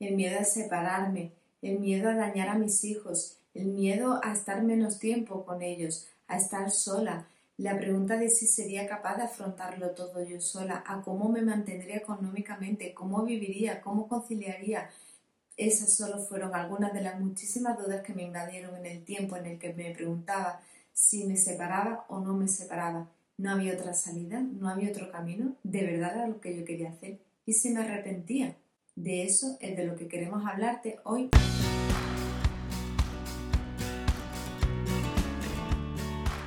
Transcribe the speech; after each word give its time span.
el 0.00 0.16
miedo 0.16 0.40
a 0.40 0.44
separarme, 0.44 1.32
el 1.62 1.78
miedo 1.78 2.08
a 2.08 2.14
dañar 2.14 2.48
a 2.48 2.58
mis 2.58 2.82
hijos, 2.84 3.38
el 3.54 3.66
miedo 3.66 4.20
a 4.24 4.32
estar 4.32 4.62
menos 4.62 4.98
tiempo 4.98 5.44
con 5.44 5.62
ellos, 5.62 6.08
a 6.26 6.38
estar 6.38 6.70
sola, 6.70 7.26
la 7.60 7.76
pregunta 7.76 8.16
de 8.16 8.30
si 8.30 8.46
sería 8.46 8.88
capaz 8.88 9.16
de 9.16 9.24
afrontarlo 9.24 9.90
todo 9.90 10.24
yo 10.24 10.40
sola, 10.40 10.82
a 10.86 11.02
cómo 11.02 11.28
me 11.28 11.42
mantendría 11.42 11.96
económicamente, 11.96 12.94
cómo 12.94 13.22
viviría, 13.22 13.82
cómo 13.82 14.08
conciliaría. 14.08 14.88
Esas 15.58 15.94
solo 15.94 16.20
fueron 16.20 16.54
algunas 16.54 16.94
de 16.94 17.02
las 17.02 17.20
muchísimas 17.20 17.76
dudas 17.76 18.02
que 18.02 18.14
me 18.14 18.22
invadieron 18.22 18.76
en 18.76 18.86
el 18.86 19.04
tiempo 19.04 19.36
en 19.36 19.44
el 19.44 19.58
que 19.58 19.74
me 19.74 19.90
preguntaba 19.90 20.62
si 20.94 21.24
me 21.26 21.36
separaba 21.36 22.06
o 22.08 22.20
no 22.20 22.32
me 22.32 22.48
separaba. 22.48 23.10
No 23.36 23.50
había 23.50 23.74
otra 23.74 23.92
salida, 23.92 24.40
no 24.40 24.70
había 24.70 24.90
otro 24.90 25.10
camino, 25.10 25.56
de 25.62 25.84
verdad 25.84 26.14
era 26.14 26.28
lo 26.28 26.40
que 26.40 26.56
yo 26.56 26.64
quería 26.64 26.88
hacer 26.88 27.18
y 27.44 27.52
si 27.52 27.68
me 27.68 27.80
arrepentía. 27.80 28.56
De 28.96 29.22
eso 29.22 29.56
es 29.60 29.76
de 29.76 29.86
lo 29.86 29.94
que 29.94 30.08
queremos 30.08 30.44
hablarte 30.44 30.98
hoy. 31.04 31.30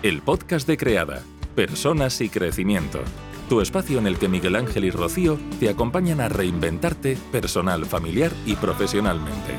El 0.04 0.22
podcast 0.22 0.68
de 0.68 0.76
Creada, 0.76 1.24
Personas 1.56 2.20
y 2.20 2.30
Crecimiento. 2.30 3.00
Tu 3.48 3.62
espacio 3.62 3.98
en 3.98 4.08
el 4.08 4.20
que 4.20 4.28
Miguel 4.28 4.58
Ángel 4.58 4.84
y 4.84 4.92
Rocío 4.92 5.40
te 5.60 5.70
acompañan 5.70 6.20
a 6.20 6.28
reinventarte 6.28 7.18
personal, 7.32 7.86
familiar 7.86 8.32
y 8.46 8.56
profesionalmente. 8.56 9.54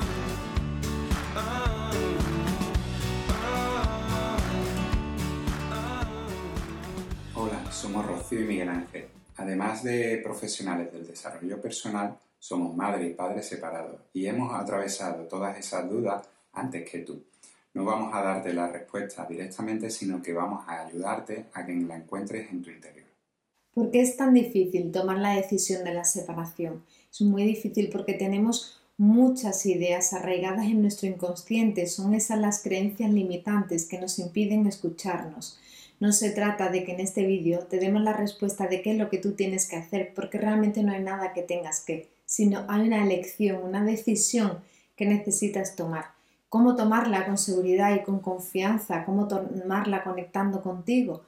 Hola, 7.34 7.72
somos 7.72 8.06
Rocío 8.06 8.42
y 8.42 8.44
Miguel 8.44 8.68
Ángel. 8.68 9.06
Además 9.36 9.82
de 9.82 10.20
profesionales 10.22 10.92
del 10.92 11.06
desarrollo 11.06 11.60
personal, 11.60 12.18
somos 12.44 12.76
madre 12.76 13.06
y 13.06 13.14
padre 13.14 13.42
separados 13.42 14.02
y 14.12 14.26
hemos 14.26 14.52
atravesado 14.52 15.24
todas 15.24 15.58
esas 15.58 15.88
dudas 15.88 16.28
antes 16.52 16.86
que 16.90 16.98
tú. 16.98 17.24
No 17.72 17.86
vamos 17.86 18.14
a 18.14 18.20
darte 18.20 18.52
la 18.52 18.68
respuesta 18.68 19.24
directamente, 19.24 19.88
sino 19.88 20.20
que 20.20 20.34
vamos 20.34 20.62
a 20.68 20.84
ayudarte 20.84 21.46
a 21.54 21.64
que 21.64 21.72
la 21.72 21.96
encuentres 21.96 22.50
en 22.50 22.60
tu 22.60 22.68
interior. 22.68 23.06
¿Por 23.72 23.90
qué 23.90 24.02
es 24.02 24.18
tan 24.18 24.34
difícil 24.34 24.92
tomar 24.92 25.20
la 25.20 25.36
decisión 25.36 25.84
de 25.84 25.94
la 25.94 26.04
separación? 26.04 26.84
Es 27.10 27.22
muy 27.22 27.44
difícil 27.44 27.88
porque 27.90 28.12
tenemos 28.12 28.78
muchas 28.98 29.64
ideas 29.64 30.12
arraigadas 30.12 30.66
en 30.66 30.82
nuestro 30.82 31.08
inconsciente. 31.08 31.86
Son 31.86 32.12
esas 32.12 32.38
las 32.38 32.62
creencias 32.62 33.10
limitantes 33.10 33.86
que 33.86 33.98
nos 33.98 34.18
impiden 34.18 34.66
escucharnos. 34.66 35.58
No 35.98 36.12
se 36.12 36.28
trata 36.28 36.68
de 36.68 36.84
que 36.84 36.92
en 36.92 37.00
este 37.00 37.24
vídeo 37.24 37.60
te 37.60 37.78
demos 37.78 38.02
la 38.02 38.12
respuesta 38.12 38.66
de 38.66 38.82
qué 38.82 38.90
es 38.92 38.98
lo 38.98 39.08
que 39.08 39.16
tú 39.16 39.32
tienes 39.32 39.66
que 39.66 39.76
hacer, 39.76 40.12
porque 40.14 40.36
realmente 40.36 40.82
no 40.82 40.92
hay 40.92 41.02
nada 41.02 41.32
que 41.32 41.40
tengas 41.40 41.80
que 41.80 42.12
sino 42.24 42.64
hay 42.68 42.86
una 42.86 43.04
elección, 43.04 43.62
una 43.62 43.84
decisión 43.84 44.58
que 44.96 45.06
necesitas 45.06 45.76
tomar. 45.76 46.06
¿Cómo 46.48 46.76
tomarla 46.76 47.26
con 47.26 47.36
seguridad 47.36 47.94
y 47.96 48.02
con 48.02 48.20
confianza? 48.20 49.04
¿Cómo 49.04 49.26
tomarla 49.26 50.04
conectando 50.04 50.62
contigo? 50.62 51.24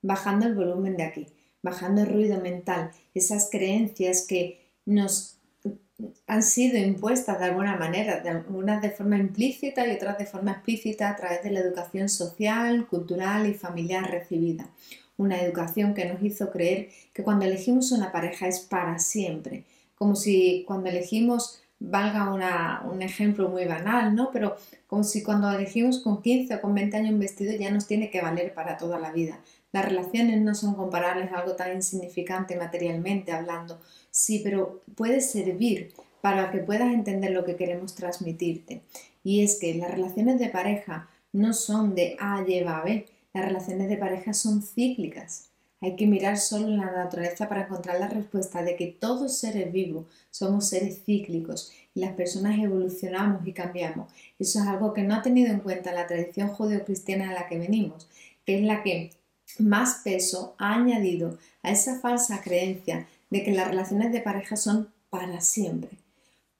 Bajando 0.00 0.46
el 0.46 0.54
volumen 0.54 0.96
de 0.96 1.02
aquí, 1.02 1.26
bajando 1.62 2.00
el 2.00 2.10
ruido 2.10 2.40
mental, 2.40 2.90
esas 3.14 3.50
creencias 3.50 4.26
que 4.26 4.60
nos 4.86 5.36
han 6.26 6.42
sido 6.42 6.78
impuestas 6.78 7.38
de 7.38 7.44
alguna 7.44 7.76
manera, 7.76 8.20
de 8.20 8.30
algunas 8.30 8.80
de 8.80 8.90
forma 8.90 9.18
implícita 9.18 9.86
y 9.86 9.94
otras 9.94 10.18
de 10.18 10.26
forma 10.26 10.52
explícita 10.52 11.10
a 11.10 11.16
través 11.16 11.42
de 11.42 11.50
la 11.50 11.60
educación 11.60 12.08
social, 12.08 12.86
cultural 12.86 13.46
y 13.46 13.54
familiar 13.54 14.10
recibida. 14.10 14.70
Una 15.16 15.42
educación 15.42 15.92
que 15.92 16.06
nos 16.06 16.22
hizo 16.22 16.50
creer 16.50 16.88
que 17.12 17.22
cuando 17.22 17.44
elegimos 17.44 17.92
una 17.92 18.10
pareja 18.12 18.48
es 18.48 18.60
para 18.60 18.98
siempre, 18.98 19.64
como 20.00 20.16
si 20.16 20.64
cuando 20.66 20.88
elegimos, 20.88 21.60
valga 21.78 22.32
un 22.90 23.02
ejemplo 23.02 23.50
muy 23.50 23.66
banal, 23.66 24.14
¿no? 24.14 24.30
Pero 24.32 24.56
como 24.86 25.04
si 25.04 25.22
cuando 25.22 25.50
elegimos 25.50 25.98
con 25.98 26.22
15 26.22 26.54
o 26.54 26.60
con 26.62 26.74
20 26.74 26.96
años 26.96 27.12
un 27.12 27.18
vestido 27.18 27.54
ya 27.54 27.70
nos 27.70 27.86
tiene 27.86 28.08
que 28.08 28.22
valer 28.22 28.54
para 28.54 28.78
toda 28.78 28.98
la 28.98 29.12
vida. 29.12 29.40
Las 29.72 29.84
relaciones 29.84 30.40
no 30.40 30.54
son 30.54 30.74
comparables 30.74 31.30
a 31.30 31.40
algo 31.40 31.54
tan 31.54 31.74
insignificante 31.74 32.56
materialmente 32.56 33.32
hablando, 33.32 33.78
sí, 34.10 34.40
pero 34.42 34.80
puede 34.94 35.20
servir 35.20 35.92
para 36.22 36.50
que 36.50 36.60
puedas 36.60 36.94
entender 36.94 37.32
lo 37.32 37.44
que 37.44 37.56
queremos 37.56 37.94
transmitirte. 37.94 38.80
Y 39.22 39.44
es 39.44 39.58
que 39.60 39.74
las 39.74 39.90
relaciones 39.90 40.38
de 40.38 40.48
pareja 40.48 41.10
no 41.34 41.52
son 41.52 41.94
de 41.94 42.16
A 42.18 42.42
lleva 42.42 42.78
a 42.78 42.84
B, 42.84 43.06
las 43.34 43.44
relaciones 43.44 43.90
de 43.90 43.98
pareja 43.98 44.32
son 44.32 44.62
cíclicas. 44.62 45.49
Hay 45.82 45.96
que 45.96 46.06
mirar 46.06 46.36
solo 46.36 46.68
en 46.68 46.76
la 46.76 46.90
naturaleza 46.90 47.48
para 47.48 47.62
encontrar 47.62 47.98
la 47.98 48.08
respuesta 48.08 48.62
de 48.62 48.76
que 48.76 48.86
todos 48.86 49.38
seres 49.38 49.72
vivos 49.72 50.06
somos 50.30 50.68
seres 50.68 51.02
cíclicos 51.04 51.72
y 51.94 52.00
las 52.00 52.12
personas 52.12 52.58
evolucionamos 52.58 53.46
y 53.46 53.52
cambiamos. 53.52 54.12
Eso 54.38 54.60
es 54.60 54.66
algo 54.66 54.92
que 54.92 55.02
no 55.02 55.14
ha 55.14 55.22
tenido 55.22 55.50
en 55.50 55.60
cuenta 55.60 55.92
la 55.92 56.06
tradición 56.06 56.48
judeocristiana 56.48 57.30
a 57.30 57.32
la 57.32 57.48
que 57.48 57.58
venimos, 57.58 58.08
que 58.44 58.58
es 58.58 58.62
la 58.62 58.82
que 58.82 59.10
más 59.58 60.02
peso 60.04 60.54
ha 60.58 60.74
añadido 60.74 61.38
a 61.62 61.70
esa 61.70 61.98
falsa 62.00 62.42
creencia 62.42 63.06
de 63.30 63.42
que 63.42 63.52
las 63.52 63.68
relaciones 63.68 64.12
de 64.12 64.20
pareja 64.20 64.56
son 64.56 64.92
para 65.08 65.40
siempre. 65.40 65.90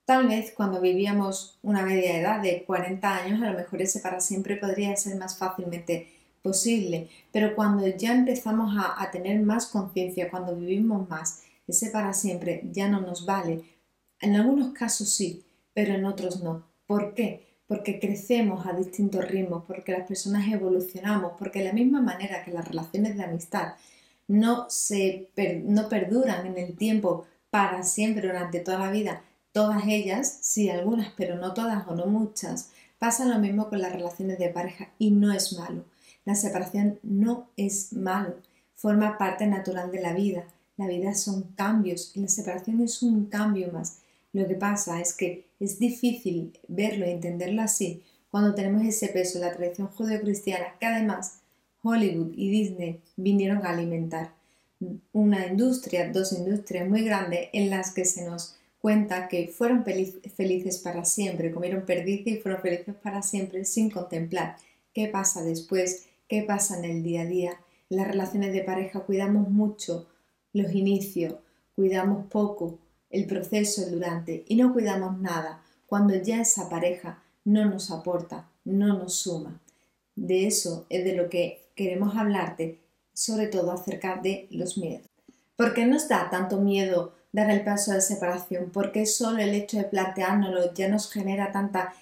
Tal 0.06 0.26
vez 0.26 0.52
cuando 0.56 0.80
vivíamos 0.80 1.58
una 1.62 1.82
media 1.82 2.18
edad 2.18 2.42
de 2.42 2.64
40 2.64 3.16
años, 3.16 3.42
a 3.42 3.50
lo 3.50 3.58
mejor 3.58 3.82
ese 3.82 4.00
para 4.00 4.20
siempre 4.20 4.56
podría 4.56 4.96
ser 4.96 5.16
más 5.16 5.36
fácilmente 5.38 6.08
posible, 6.42 7.08
pero 7.32 7.54
cuando 7.54 7.86
ya 7.86 8.12
empezamos 8.12 8.74
a, 8.78 9.10
tener 9.10 9.40
más 9.40 9.66
conciencia, 9.66 10.30
cuando 10.30 10.56
vivimos 10.56 11.08
más, 11.08 11.42
ese 11.66 11.90
para 11.90 12.12
siempre 12.12 12.62
ya 12.72 12.88
no 12.88 13.00
nos 13.00 13.26
vale. 13.26 13.62
En 14.20 14.36
algunos 14.36 14.72
casos 14.72 15.10
sí, 15.10 15.44
pero 15.74 15.94
en 15.94 16.04
otros 16.04 16.42
no. 16.42 16.64
¿Por 16.86 17.14
qué? 17.14 17.58
Porque 17.66 18.00
crecemos 18.00 18.66
a 18.66 18.72
distintos 18.72 19.28
ritmos, 19.28 19.64
porque 19.66 19.92
las 19.92 20.06
personas 20.06 20.50
evolucionamos, 20.52 21.32
porque 21.38 21.60
de 21.60 21.66
la 21.66 21.72
misma 21.72 22.00
manera 22.00 22.44
que 22.44 22.50
las 22.50 22.66
relaciones 22.66 23.16
de 23.16 23.24
amistad 23.24 23.74
no, 24.26 24.68
se 24.68 25.28
no 25.64 25.88
perduran 25.88 26.46
en 26.46 26.58
el 26.58 26.76
tiempo 26.76 27.26
para 27.50 27.82
siempre 27.82 28.26
durante 28.26 28.60
toda 28.60 28.78
la 28.78 28.90
vida, 28.90 29.22
todas 29.52 29.84
ellas, 29.86 30.38
sí 30.42 30.70
algunas, 30.70 31.12
pero 31.16 31.36
no 31.36 31.54
todas 31.54 31.86
o 31.88 31.94
no 31.94 32.06
muchas, 32.06 32.70
pasa 32.98 33.24
lo 33.24 33.38
mismo 33.38 33.68
con 33.68 33.80
las 33.80 33.92
relaciones 33.92 34.38
de 34.38 34.48
pareja 34.48 34.90
y 34.98 35.10
no 35.10 35.32
es 35.32 35.52
malo. 35.58 35.84
La 36.30 36.36
separación 36.36 37.00
no 37.02 37.50
es 37.56 37.92
malo, 37.92 38.36
forma 38.76 39.18
parte 39.18 39.48
natural 39.48 39.90
de 39.90 40.00
la 40.00 40.12
vida. 40.12 40.44
La 40.76 40.86
vida 40.86 41.12
son 41.12 41.42
cambios 41.56 42.12
y 42.14 42.20
la 42.20 42.28
separación 42.28 42.80
es 42.82 43.02
un 43.02 43.24
cambio 43.26 43.72
más. 43.72 43.98
Lo 44.32 44.46
que 44.46 44.54
pasa 44.54 45.00
es 45.00 45.12
que 45.12 45.48
es 45.58 45.80
difícil 45.80 46.56
verlo 46.68 47.04
y 47.04 47.10
entenderlo 47.10 47.62
así 47.62 48.04
cuando 48.30 48.54
tenemos 48.54 48.84
ese 48.84 49.08
peso 49.08 49.40
de 49.40 49.46
la 49.46 49.56
tradición 49.56 49.88
judeocristiana 49.88 50.76
que 50.78 50.86
además 50.86 51.40
Hollywood 51.82 52.32
y 52.36 52.48
Disney 52.48 53.00
vinieron 53.16 53.66
a 53.66 53.70
alimentar. 53.70 54.32
Una 55.12 55.48
industria, 55.48 56.12
dos 56.12 56.32
industrias 56.32 56.88
muy 56.88 57.02
grandes 57.02 57.48
en 57.52 57.70
las 57.70 57.90
que 57.90 58.04
se 58.04 58.24
nos 58.24 58.54
cuenta 58.80 59.26
que 59.26 59.48
fueron 59.48 59.84
felices 59.84 60.78
para 60.78 61.04
siempre, 61.04 61.50
comieron 61.50 61.84
perdices 61.84 62.34
y 62.34 62.36
fueron 62.36 62.62
felices 62.62 62.94
para 63.02 63.20
siempre 63.20 63.64
sin 63.64 63.90
contemplar 63.90 64.54
qué 64.92 65.08
pasa 65.08 65.42
después 65.42 66.06
qué 66.30 66.42
pasa 66.42 66.78
en 66.78 66.84
el 66.84 67.02
día 67.02 67.22
a 67.22 67.26
día. 67.26 67.60
En 67.90 67.98
las 67.98 68.06
relaciones 68.06 68.52
de 68.52 68.62
pareja 68.62 69.00
cuidamos 69.00 69.50
mucho 69.50 70.06
los 70.52 70.72
inicios, 70.72 71.34
cuidamos 71.74 72.26
poco 72.28 72.78
el 73.10 73.26
proceso, 73.26 73.82
el 73.82 73.90
durante 73.90 74.44
y 74.46 74.54
no 74.54 74.72
cuidamos 74.72 75.18
nada 75.18 75.62
cuando 75.86 76.14
ya 76.14 76.40
esa 76.40 76.68
pareja 76.68 77.20
no 77.44 77.64
nos 77.64 77.90
aporta, 77.90 78.48
no 78.64 78.96
nos 78.96 79.14
suma. 79.16 79.60
De 80.14 80.46
eso 80.46 80.86
es 80.88 81.04
de 81.04 81.16
lo 81.16 81.28
que 81.28 81.66
queremos 81.74 82.16
hablarte, 82.16 82.78
sobre 83.12 83.48
todo 83.48 83.72
acerca 83.72 84.16
de 84.16 84.46
los 84.50 84.78
miedos. 84.78 85.08
¿Por 85.56 85.74
qué 85.74 85.84
nos 85.84 86.08
da 86.08 86.30
tanto 86.30 86.60
miedo 86.60 87.12
dar 87.32 87.50
el 87.50 87.64
paso 87.64 87.92
de 87.92 88.00
separación? 88.00 88.70
¿Por 88.70 88.92
qué 88.92 89.04
solo 89.04 89.38
el 89.38 89.52
hecho 89.52 89.78
de 89.78 89.84
planteárnoslo 89.84 90.72
ya 90.74 90.88
nos 90.88 91.10
genera 91.10 91.50
tanta 91.50 91.92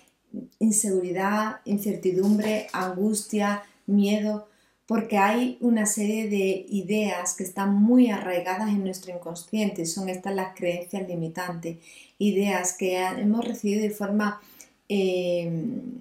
inseguridad, 0.58 1.60
incertidumbre, 1.64 2.66
angustia, 2.74 3.62
miedo, 3.88 4.49
porque 4.87 5.19
hay 5.19 5.58
una 5.61 5.85
serie 5.85 6.31
de 6.31 6.64
ideas 6.69 7.35
que 7.35 7.44
están 7.44 7.75
muy 7.75 8.11
arraigadas 8.11 8.70
en 8.70 8.85
nuestro 8.85 9.14
inconsciente, 9.14 9.85
son 9.85 10.08
estas 10.08 10.35
las 10.35 10.56
creencias 10.56 11.06
limitantes, 11.06 11.79
ideas 12.19 12.75
que 12.75 12.96
hemos 12.96 13.44
recibido 13.44 13.82
de 13.82 13.90
forma 13.90 14.40
em, 14.88 16.00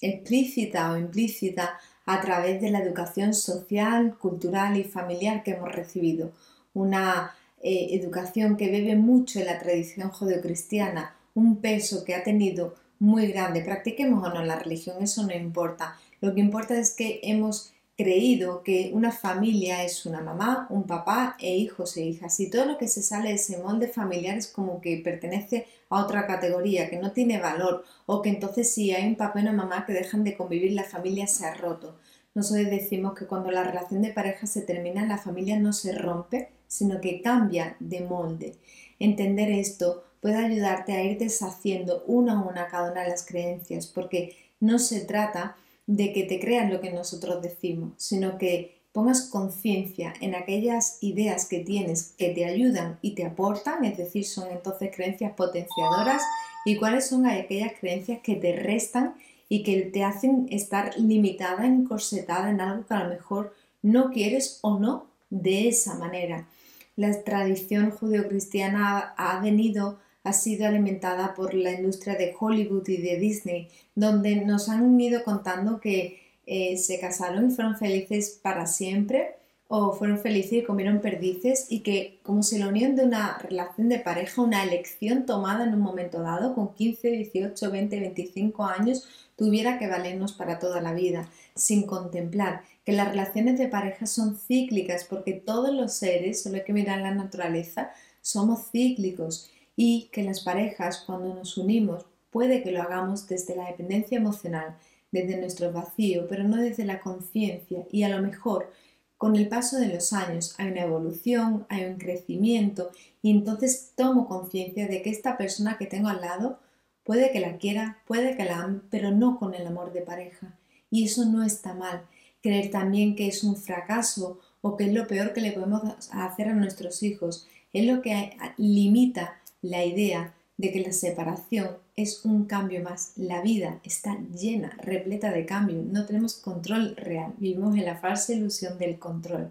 explícita 0.00 0.92
o 0.92 0.98
implícita 0.98 1.78
a 2.06 2.20
través 2.20 2.60
de 2.60 2.70
la 2.70 2.80
educación 2.80 3.34
social, 3.34 4.16
cultural 4.18 4.76
y 4.76 4.84
familiar 4.84 5.42
que 5.42 5.52
hemos 5.52 5.72
recibido. 5.72 6.32
Una 6.74 7.34
eh, 7.60 7.88
educación 7.92 8.56
que 8.56 8.70
bebe 8.70 8.96
mucho 8.96 9.40
en 9.40 9.46
la 9.46 9.58
tradición 9.58 10.10
judeocristiana, 10.10 11.16
un 11.34 11.56
peso 11.60 12.04
que 12.04 12.14
ha 12.14 12.22
tenido 12.22 12.74
muy 12.98 13.26
grande. 13.26 13.62
Practiquemos 13.62 14.24
o 14.24 14.32
no 14.32 14.44
la 14.44 14.58
religión, 14.58 15.02
eso 15.02 15.26
no 15.26 15.34
importa, 15.34 15.96
lo 16.22 16.34
que 16.34 16.40
importa 16.40 16.78
es 16.78 16.92
que 16.92 17.20
hemos 17.24 17.72
creído 17.96 18.62
que 18.62 18.90
una 18.94 19.12
familia 19.12 19.84
es 19.84 20.06
una 20.06 20.20
mamá, 20.20 20.66
un 20.70 20.84
papá 20.84 21.36
e 21.38 21.56
hijos 21.56 21.96
e 21.96 22.04
hijas 22.04 22.40
y 22.40 22.48
todo 22.48 22.64
lo 22.64 22.78
que 22.78 22.88
se 22.88 23.02
sale 23.02 23.28
de 23.30 23.34
ese 23.34 23.58
molde 23.58 23.88
familiar 23.88 24.38
es 24.38 24.46
como 24.46 24.80
que 24.80 24.96
pertenece 24.98 25.66
a 25.90 26.02
otra 26.02 26.26
categoría, 26.26 26.88
que 26.88 26.96
no 26.96 27.12
tiene 27.12 27.38
valor 27.38 27.84
o 28.06 28.22
que 28.22 28.30
entonces 28.30 28.72
si 28.72 28.92
hay 28.92 29.06
un 29.06 29.16
papá 29.16 29.40
y 29.40 29.42
una 29.42 29.52
mamá 29.52 29.84
que 29.84 29.92
dejan 29.92 30.24
de 30.24 30.36
convivir 30.36 30.72
la 30.72 30.84
familia 30.84 31.26
se 31.26 31.44
ha 31.44 31.54
roto. 31.54 31.96
Nosotros 32.34 32.70
decimos 32.70 33.14
que 33.18 33.26
cuando 33.26 33.50
la 33.50 33.64
relación 33.64 34.00
de 34.00 34.12
pareja 34.12 34.46
se 34.46 34.62
termina 34.62 35.04
la 35.04 35.18
familia 35.18 35.58
no 35.58 35.72
se 35.72 35.92
rompe, 35.92 36.48
sino 36.66 37.00
que 37.00 37.20
cambia 37.20 37.76
de 37.78 38.00
molde. 38.00 38.54
Entender 38.98 39.50
esto 39.50 40.04
puede 40.20 40.36
ayudarte 40.36 40.92
a 40.92 41.02
ir 41.02 41.18
deshaciendo 41.18 42.04
una 42.06 42.38
a 42.38 42.42
una 42.42 42.68
cada 42.68 42.92
una 42.92 43.02
de 43.02 43.10
las 43.10 43.26
creencias, 43.26 43.86
porque 43.88 44.36
no 44.60 44.78
se 44.78 45.00
trata 45.00 45.56
de 45.96 46.14
que 46.14 46.22
te 46.22 46.40
crean 46.40 46.72
lo 46.72 46.80
que 46.80 46.90
nosotros 46.90 47.42
decimos, 47.42 47.92
sino 47.98 48.38
que 48.38 48.80
pongas 48.92 49.22
conciencia 49.22 50.14
en 50.22 50.34
aquellas 50.34 50.96
ideas 51.02 51.46
que 51.46 51.60
tienes 51.60 52.14
que 52.16 52.30
te 52.30 52.46
ayudan 52.46 52.98
y 53.02 53.14
te 53.14 53.26
aportan, 53.26 53.84
es 53.84 53.98
decir, 53.98 54.24
son 54.24 54.50
entonces 54.50 54.90
creencias 54.94 55.32
potenciadoras, 55.34 56.22
y 56.64 56.76
cuáles 56.76 57.08
son 57.08 57.26
aquellas 57.26 57.72
creencias 57.78 58.20
que 58.22 58.36
te 58.36 58.56
restan 58.56 59.16
y 59.50 59.62
que 59.64 59.82
te 59.82 60.02
hacen 60.02 60.46
estar 60.50 60.98
limitada, 60.98 61.66
encorsetada 61.66 62.48
en 62.48 62.62
algo 62.62 62.86
que 62.86 62.94
a 62.94 63.04
lo 63.04 63.10
mejor 63.10 63.54
no 63.82 64.10
quieres 64.10 64.60
o 64.62 64.78
no 64.78 65.06
de 65.28 65.68
esa 65.68 65.96
manera. 65.96 66.48
La 66.96 67.22
tradición 67.22 67.90
judeocristiana 67.90 69.14
ha 69.18 69.40
venido 69.40 69.98
ha 70.24 70.32
sido 70.32 70.66
alimentada 70.66 71.34
por 71.34 71.54
la 71.54 71.72
industria 71.72 72.14
de 72.14 72.34
Hollywood 72.38 72.88
y 72.88 72.98
de 72.98 73.16
Disney, 73.16 73.68
donde 73.94 74.36
nos 74.36 74.68
han 74.68 75.00
ido 75.00 75.24
contando 75.24 75.80
que 75.80 76.20
eh, 76.46 76.76
se 76.76 76.98
casaron 77.00 77.50
y 77.50 77.54
fueron 77.54 77.76
felices 77.76 78.38
para 78.42 78.66
siempre 78.66 79.36
o 79.74 79.92
fueron 79.94 80.18
felices 80.18 80.52
y 80.52 80.62
comieron 80.64 81.00
perdices 81.00 81.66
y 81.70 81.80
que 81.80 82.20
como 82.22 82.42
si 82.42 82.58
la 82.58 82.68
unión 82.68 82.94
de 82.94 83.04
una 83.04 83.38
relación 83.38 83.88
de 83.88 84.00
pareja, 84.00 84.42
una 84.42 84.62
elección 84.62 85.24
tomada 85.24 85.64
en 85.64 85.72
un 85.72 85.80
momento 85.80 86.20
dado 86.20 86.54
con 86.54 86.74
15, 86.74 87.08
18, 87.08 87.70
20, 87.70 88.00
25 88.00 88.64
años 88.64 89.08
tuviera 89.34 89.78
que 89.78 89.88
valernos 89.88 90.34
para 90.34 90.58
toda 90.58 90.82
la 90.82 90.92
vida, 90.92 91.28
sin 91.54 91.86
contemplar 91.86 92.62
que 92.84 92.92
las 92.92 93.08
relaciones 93.08 93.58
de 93.58 93.68
pareja 93.68 94.06
son 94.06 94.36
cíclicas 94.36 95.06
porque 95.08 95.32
todos 95.32 95.72
los 95.72 95.94
seres, 95.94 96.42
solo 96.42 96.56
hay 96.56 96.64
que 96.64 96.74
mirar 96.74 97.00
la 97.00 97.14
naturaleza, 97.14 97.92
somos 98.20 98.70
cíclicos 98.70 99.51
y 99.76 100.08
que 100.12 100.22
las 100.22 100.40
parejas 100.40 101.02
cuando 101.06 101.34
nos 101.34 101.56
unimos 101.56 102.06
puede 102.30 102.62
que 102.62 102.72
lo 102.72 102.82
hagamos 102.82 103.26
desde 103.28 103.56
la 103.56 103.66
dependencia 103.66 104.18
emocional, 104.18 104.76
desde 105.10 105.36
nuestro 105.36 105.72
vacío, 105.72 106.26
pero 106.28 106.44
no 106.44 106.56
desde 106.56 106.84
la 106.84 107.00
conciencia 107.00 107.84
y 107.90 108.02
a 108.02 108.08
lo 108.08 108.22
mejor 108.22 108.70
con 109.18 109.36
el 109.36 109.48
paso 109.48 109.78
de 109.78 109.86
los 109.86 110.12
años 110.12 110.54
hay 110.58 110.72
una 110.72 110.82
evolución, 110.82 111.64
hay 111.68 111.84
un 111.84 111.96
crecimiento 111.96 112.90
y 113.22 113.30
entonces 113.30 113.92
tomo 113.94 114.26
conciencia 114.26 114.88
de 114.88 115.00
que 115.00 115.10
esta 115.10 115.36
persona 115.36 115.78
que 115.78 115.86
tengo 115.86 116.08
al 116.08 116.22
lado 116.22 116.58
puede 117.04 117.30
que 117.30 117.40
la 117.40 117.56
quiera, 117.58 117.98
puede 118.06 118.36
que 118.36 118.44
la 118.44 118.62
ame, 118.62 118.80
pero 118.90 119.10
no 119.10 119.38
con 119.38 119.54
el 119.54 119.66
amor 119.66 119.92
de 119.92 120.00
pareja. 120.00 120.58
Y 120.90 121.04
eso 121.04 121.24
no 121.24 121.44
está 121.44 121.72
mal. 121.74 122.02
Creer 122.42 122.70
también 122.70 123.14
que 123.14 123.28
es 123.28 123.44
un 123.44 123.56
fracaso 123.56 124.40
o 124.60 124.76
que 124.76 124.86
es 124.86 124.92
lo 124.92 125.06
peor 125.06 125.32
que 125.32 125.40
le 125.40 125.52
podemos 125.52 125.82
hacer 126.10 126.48
a 126.48 126.54
nuestros 126.54 127.02
hijos 127.02 127.46
es 127.72 127.86
lo 127.86 128.02
que 128.02 128.36
limita 128.56 129.40
la 129.62 129.84
idea 129.84 130.34
de 130.58 130.70
que 130.70 130.80
la 130.80 130.92
separación 130.92 131.70
es 131.96 132.24
un 132.24 132.44
cambio 132.44 132.82
más. 132.82 133.12
La 133.16 133.40
vida 133.40 133.80
está 133.84 134.18
llena, 134.34 134.76
repleta 134.82 135.30
de 135.30 135.46
cambios. 135.46 135.84
No 135.86 136.04
tenemos 136.04 136.34
control 136.34 136.96
real. 136.96 137.34
Vivimos 137.38 137.76
en 137.76 137.84
la 137.84 137.96
falsa 137.96 138.32
ilusión 138.32 138.78
del 138.78 138.98
control. 138.98 139.50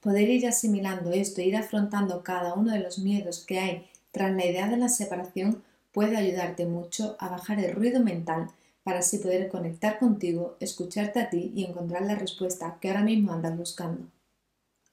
Poder 0.00 0.28
ir 0.28 0.46
asimilando 0.46 1.12
esto, 1.12 1.40
ir 1.40 1.56
afrontando 1.56 2.22
cada 2.22 2.54
uno 2.54 2.72
de 2.72 2.80
los 2.80 2.98
miedos 2.98 3.44
que 3.46 3.60
hay 3.60 3.86
tras 4.10 4.34
la 4.34 4.44
idea 4.44 4.68
de 4.68 4.76
la 4.76 4.88
separación 4.88 5.62
puede 5.92 6.16
ayudarte 6.16 6.66
mucho 6.66 7.16
a 7.18 7.28
bajar 7.28 7.58
el 7.58 7.72
ruido 7.72 8.02
mental 8.02 8.50
para 8.84 8.98
así 8.98 9.18
poder 9.18 9.48
conectar 9.48 9.98
contigo, 9.98 10.56
escucharte 10.60 11.20
a 11.20 11.30
ti 11.30 11.52
y 11.54 11.64
encontrar 11.64 12.02
la 12.02 12.16
respuesta 12.16 12.78
que 12.80 12.88
ahora 12.88 13.02
mismo 13.02 13.32
andas 13.32 13.56
buscando. 13.56 14.06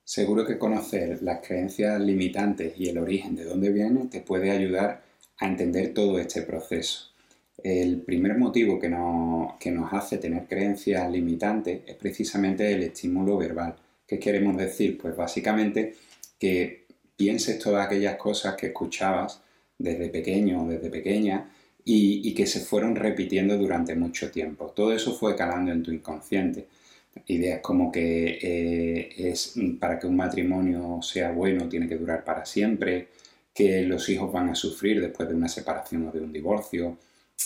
Seguro 0.10 0.44
que 0.44 0.58
conocer 0.58 1.22
las 1.22 1.40
creencias 1.46 2.02
limitantes 2.02 2.74
y 2.80 2.90
el 2.90 2.98
origen 2.98 3.36
de 3.36 3.44
dónde 3.44 3.72
vienen 3.72 4.10
te 4.10 4.22
puede 4.22 4.50
ayudar 4.50 5.04
a 5.38 5.46
entender 5.46 5.94
todo 5.94 6.18
este 6.18 6.42
proceso. 6.42 7.12
El 7.64 8.02
primer 8.02 8.36
motivo 8.36 8.80
que 8.80 8.90
nos, 8.90 9.54
que 9.60 9.70
nos 9.70 9.94
hace 9.94 10.18
tener 10.18 10.48
creencias 10.48 11.12
limitantes 11.12 11.82
es 11.86 11.96
precisamente 11.96 12.72
el 12.72 12.82
estímulo 12.82 13.38
verbal. 13.38 13.76
¿Qué 14.08 14.18
queremos 14.18 14.58
decir? 14.58 14.98
Pues 14.98 15.16
básicamente 15.16 15.94
que 16.40 16.88
pienses 17.16 17.60
todas 17.60 17.86
aquellas 17.86 18.16
cosas 18.16 18.56
que 18.56 18.66
escuchabas 18.66 19.44
desde 19.78 20.10
pequeño 20.10 20.64
o 20.64 20.68
desde 20.68 20.90
pequeña 20.90 21.52
y, 21.86 22.28
y, 22.28 22.34
que 22.34 22.48
se 22.48 22.62
fueron 22.62 22.96
repitiendo 22.96 23.60
durante 23.60 23.94
mucho 23.94 24.32
tiempo. 24.32 24.74
Todo 24.76 24.92
eso 24.92 25.14
fue 25.14 25.36
calando 25.36 25.72
en 25.72 25.84
tu 25.84 25.92
inconsciente 25.92 26.66
ideas 27.28 27.62
como 27.62 27.92
que 27.92 28.40
eh, 28.42 29.10
es 29.18 29.56
para 29.80 30.00
que 30.00 30.08
un 30.08 30.16
matrimonio 30.16 31.00
sea 31.02 31.32
bueno 31.32 31.68
tiene 31.68 31.88
que 31.88 31.98
durar 31.98 32.24
para 32.24 32.46
siempre, 32.46 33.10
que 33.54 33.84
los 33.84 34.08
hijos 34.10 34.32
van 34.32 34.50
a 34.50 34.56
sufrir 34.56 35.02
después 35.02 35.28
de 35.30 35.36
una 35.36 35.48
separación 35.48 36.08
o 36.08 36.12
de 36.12 36.22
un 36.22 36.32
divorcio, 36.32 36.98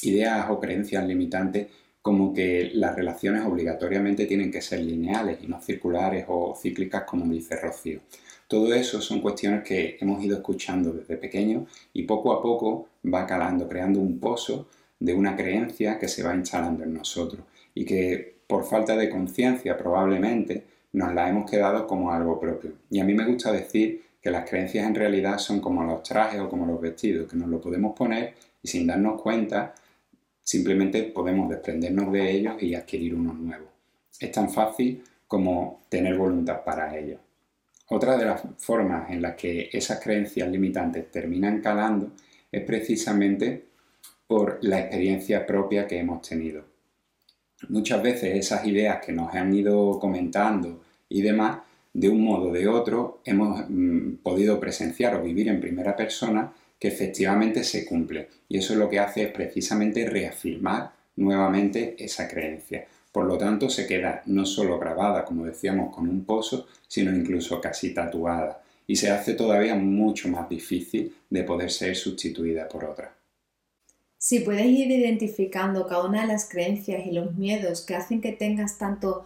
ideas 0.04 0.50
o 0.50 0.60
creencias 0.60 1.06
limitantes 1.08 1.68
como 2.02 2.34
que 2.34 2.72
las 2.74 2.96
relaciones 2.96 3.46
obligatoriamente 3.46 4.26
tienen 4.26 4.52
que 4.52 4.62
ser 4.62 4.82
lineales 4.82 5.40
y 5.42 5.48
no 5.48 5.62
circulares 5.62 6.26
o 6.28 6.54
cíclicas 6.54 7.04
como 7.04 7.32
dice 7.34 7.56
Rocío. 7.56 8.02
Todo 8.48 8.74
eso 8.74 9.02
son 9.02 9.22
cuestiones 9.22 9.64
que 9.64 9.98
hemos 10.00 10.24
ido 10.24 10.36
escuchando 10.36 10.92
desde 10.92 11.18
pequeños 11.18 11.64
y 11.94 12.04
poco 12.04 12.34
a 12.34 12.42
poco 12.42 12.90
va 13.12 13.26
calando, 13.26 13.68
creando 13.70 14.00
un 14.02 14.20
pozo 14.20 14.68
de 15.00 15.14
una 15.14 15.36
creencia 15.36 15.98
que 15.98 16.08
se 16.08 16.24
va 16.24 16.36
instalando 16.36 16.84
en 16.84 16.94
nosotros 16.94 17.42
y 17.74 17.86
que 17.86 18.33
por 18.48 18.66
falta 18.66 18.96
de 18.96 19.10
conciencia 19.10 19.78
probablemente, 19.78 20.64
nos 20.94 21.14
la 21.14 21.30
hemos 21.30 21.50
quedado 21.50 21.88
como 21.88 22.12
algo 22.12 22.40
propio. 22.40 22.74
Y 22.90 23.00
a 23.00 23.04
mí 23.04 23.14
me 23.14 23.26
gusta 23.26 23.52
decir 23.52 24.02
que 24.22 24.32
las 24.32 24.50
creencias 24.50 24.88
en 24.88 24.96
realidad 24.96 25.38
son 25.38 25.60
como 25.60 25.84
los 25.84 26.04
trajes 26.04 26.40
o 26.40 26.50
como 26.50 26.66
los 26.66 26.80
vestidos, 26.80 27.30
que 27.30 27.36
nos 27.36 27.50
lo 27.50 27.60
podemos 27.60 27.96
poner 27.96 28.34
y 28.62 28.68
sin 28.68 28.88
darnos 28.88 29.22
cuenta 29.22 29.74
simplemente 30.42 31.04
podemos 31.04 31.50
desprendernos 31.50 32.12
de 32.12 32.32
ellos 32.32 32.62
y 32.62 32.76
adquirir 32.76 33.16
unos 33.16 33.36
nuevos. 33.36 33.70
Es 34.20 34.32
tan 34.32 34.50
fácil 34.50 35.04
como 35.28 35.84
tener 35.90 36.18
voluntad 36.18 36.64
para 36.64 36.98
ello. 36.98 37.18
Otra 37.90 38.18
de 38.18 38.26
las 38.26 38.42
formas 38.58 39.10
en 39.10 39.22
las 39.22 39.36
que 39.36 39.70
esas 39.72 40.00
creencias 40.00 40.50
limitantes 40.50 41.10
terminan 41.12 41.62
calando 41.62 42.12
es 42.52 42.64
precisamente 42.64 43.66
por 44.28 44.60
la 44.62 44.80
experiencia 44.80 45.46
propia 45.46 45.88
que 45.88 46.00
hemos 46.00 46.28
tenido 46.28 46.73
muchas 47.70 48.02
veces 48.02 48.36
esas 48.36 48.66
ideas 48.66 49.04
que 49.06 49.12
nos 49.12 49.34
han 49.34 49.54
ido 49.54 50.00
comentando 50.00 50.82
y 51.10 51.22
demás, 51.22 51.60
de 51.94 52.10
un 52.10 52.24
modo 52.24 52.50
o 52.50 52.54
de 52.54 52.68
otro, 52.68 53.22
hemos 53.26 53.66
mm, 53.70 54.16
podido 54.24 54.60
presenciar 54.60 55.16
o 55.16 55.24
vivir 55.24 55.48
en 55.50 55.62
primera 55.62 55.96
persona 55.96 56.52
que 56.80 56.88
efectivamente 56.88 57.64
se 57.64 57.86
cumple. 57.86 58.28
Y 58.50 58.58
eso 58.58 58.74
es 58.74 58.80
lo 58.80 58.90
que 58.90 59.00
hace 59.00 59.24
es 59.24 59.32
precisamente 59.32 60.10
reafirmar 60.10 60.92
nuevamente 61.16 61.96
esa 61.98 62.28
creencia. 62.28 62.86
Por 63.12 63.26
lo 63.26 63.38
tanto, 63.38 63.70
se 63.70 63.86
queda 63.86 64.24
no 64.26 64.46
solo 64.46 64.80
grabada, 64.80 65.24
como 65.24 65.46
decíamos, 65.46 65.96
con 65.96 66.10
un 66.10 66.26
pozo, 66.26 66.66
sino 66.88 67.16
incluso 67.16 67.62
casi 67.62 67.94
tatuada. 67.94 68.62
Y 68.88 68.96
se 68.96 69.12
hace 69.12 69.36
todavía 69.36 69.76
mucho 69.76 70.28
más 70.30 70.50
difícil 70.50 71.16
de 71.30 71.44
poder 71.44 71.72
ser 71.72 71.96
sustituida 71.96 72.68
por 72.68 72.84
otra. 72.86 73.14
Si 74.24 74.40
puedes 74.40 74.68
ir 74.68 74.90
identificando 74.90 75.86
cada 75.86 76.06
una 76.06 76.22
de 76.22 76.28
las 76.28 76.48
creencias 76.48 77.06
y 77.06 77.12
los 77.12 77.36
miedos 77.36 77.82
que 77.82 77.94
hacen 77.94 78.22
que 78.22 78.32
tengas 78.32 78.78
tanto 78.78 79.26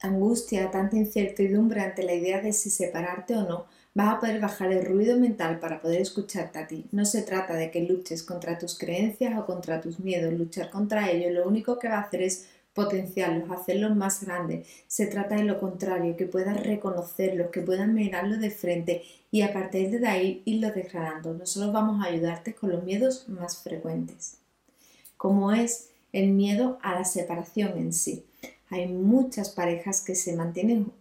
angustia, 0.00 0.72
tanta 0.72 0.96
incertidumbre 0.96 1.80
ante 1.80 2.02
la 2.02 2.14
idea 2.14 2.40
de 2.40 2.52
si 2.52 2.68
separarte 2.68 3.36
o 3.36 3.48
no, 3.48 3.66
vas 3.94 4.12
a 4.12 4.18
poder 4.18 4.40
bajar 4.40 4.72
el 4.72 4.84
ruido 4.84 5.16
mental 5.16 5.60
para 5.60 5.80
poder 5.80 6.00
escucharte 6.00 6.58
a 6.58 6.66
ti. 6.66 6.86
No 6.90 7.04
se 7.04 7.22
trata 7.22 7.54
de 7.54 7.70
que 7.70 7.82
luches 7.82 8.24
contra 8.24 8.58
tus 8.58 8.76
creencias 8.76 9.38
o 9.38 9.46
contra 9.46 9.80
tus 9.80 10.00
miedos, 10.00 10.34
luchar 10.34 10.70
contra 10.70 11.08
ellos 11.08 11.30
lo 11.30 11.46
único 11.46 11.78
que 11.78 11.86
va 11.86 11.98
a 11.98 12.00
hacer 12.00 12.22
es 12.22 12.48
potenciarlos, 12.74 13.48
hacerlos 13.48 13.94
más 13.94 14.24
grandes. 14.24 14.66
Se 14.88 15.06
trata 15.06 15.36
de 15.36 15.44
lo 15.44 15.60
contrario, 15.60 16.16
que 16.16 16.26
puedas 16.26 16.60
reconocerlos, 16.60 17.52
que 17.52 17.60
puedas 17.60 17.86
mirarlos 17.86 18.40
de 18.40 18.50
frente 18.50 19.02
y 19.32 19.40
a 19.40 19.52
partir 19.52 19.98
de 19.98 20.06
ahí 20.06 20.42
irlo 20.44 20.70
declarando. 20.70 21.32
Nosotros 21.32 21.72
vamos 21.72 22.04
a 22.04 22.08
ayudarte 22.08 22.54
con 22.54 22.70
los 22.70 22.84
miedos 22.84 23.28
más 23.28 23.56
frecuentes, 23.56 24.36
como 25.16 25.50
es 25.50 25.88
el 26.12 26.28
miedo 26.28 26.78
a 26.82 26.94
la 26.94 27.04
separación 27.04 27.78
en 27.78 27.94
sí. 27.94 28.24
Hay 28.68 28.86
muchas 28.86 29.50
parejas 29.50 30.02
que 30.02 30.14
se 30.14 30.36
mantienen 30.36 30.92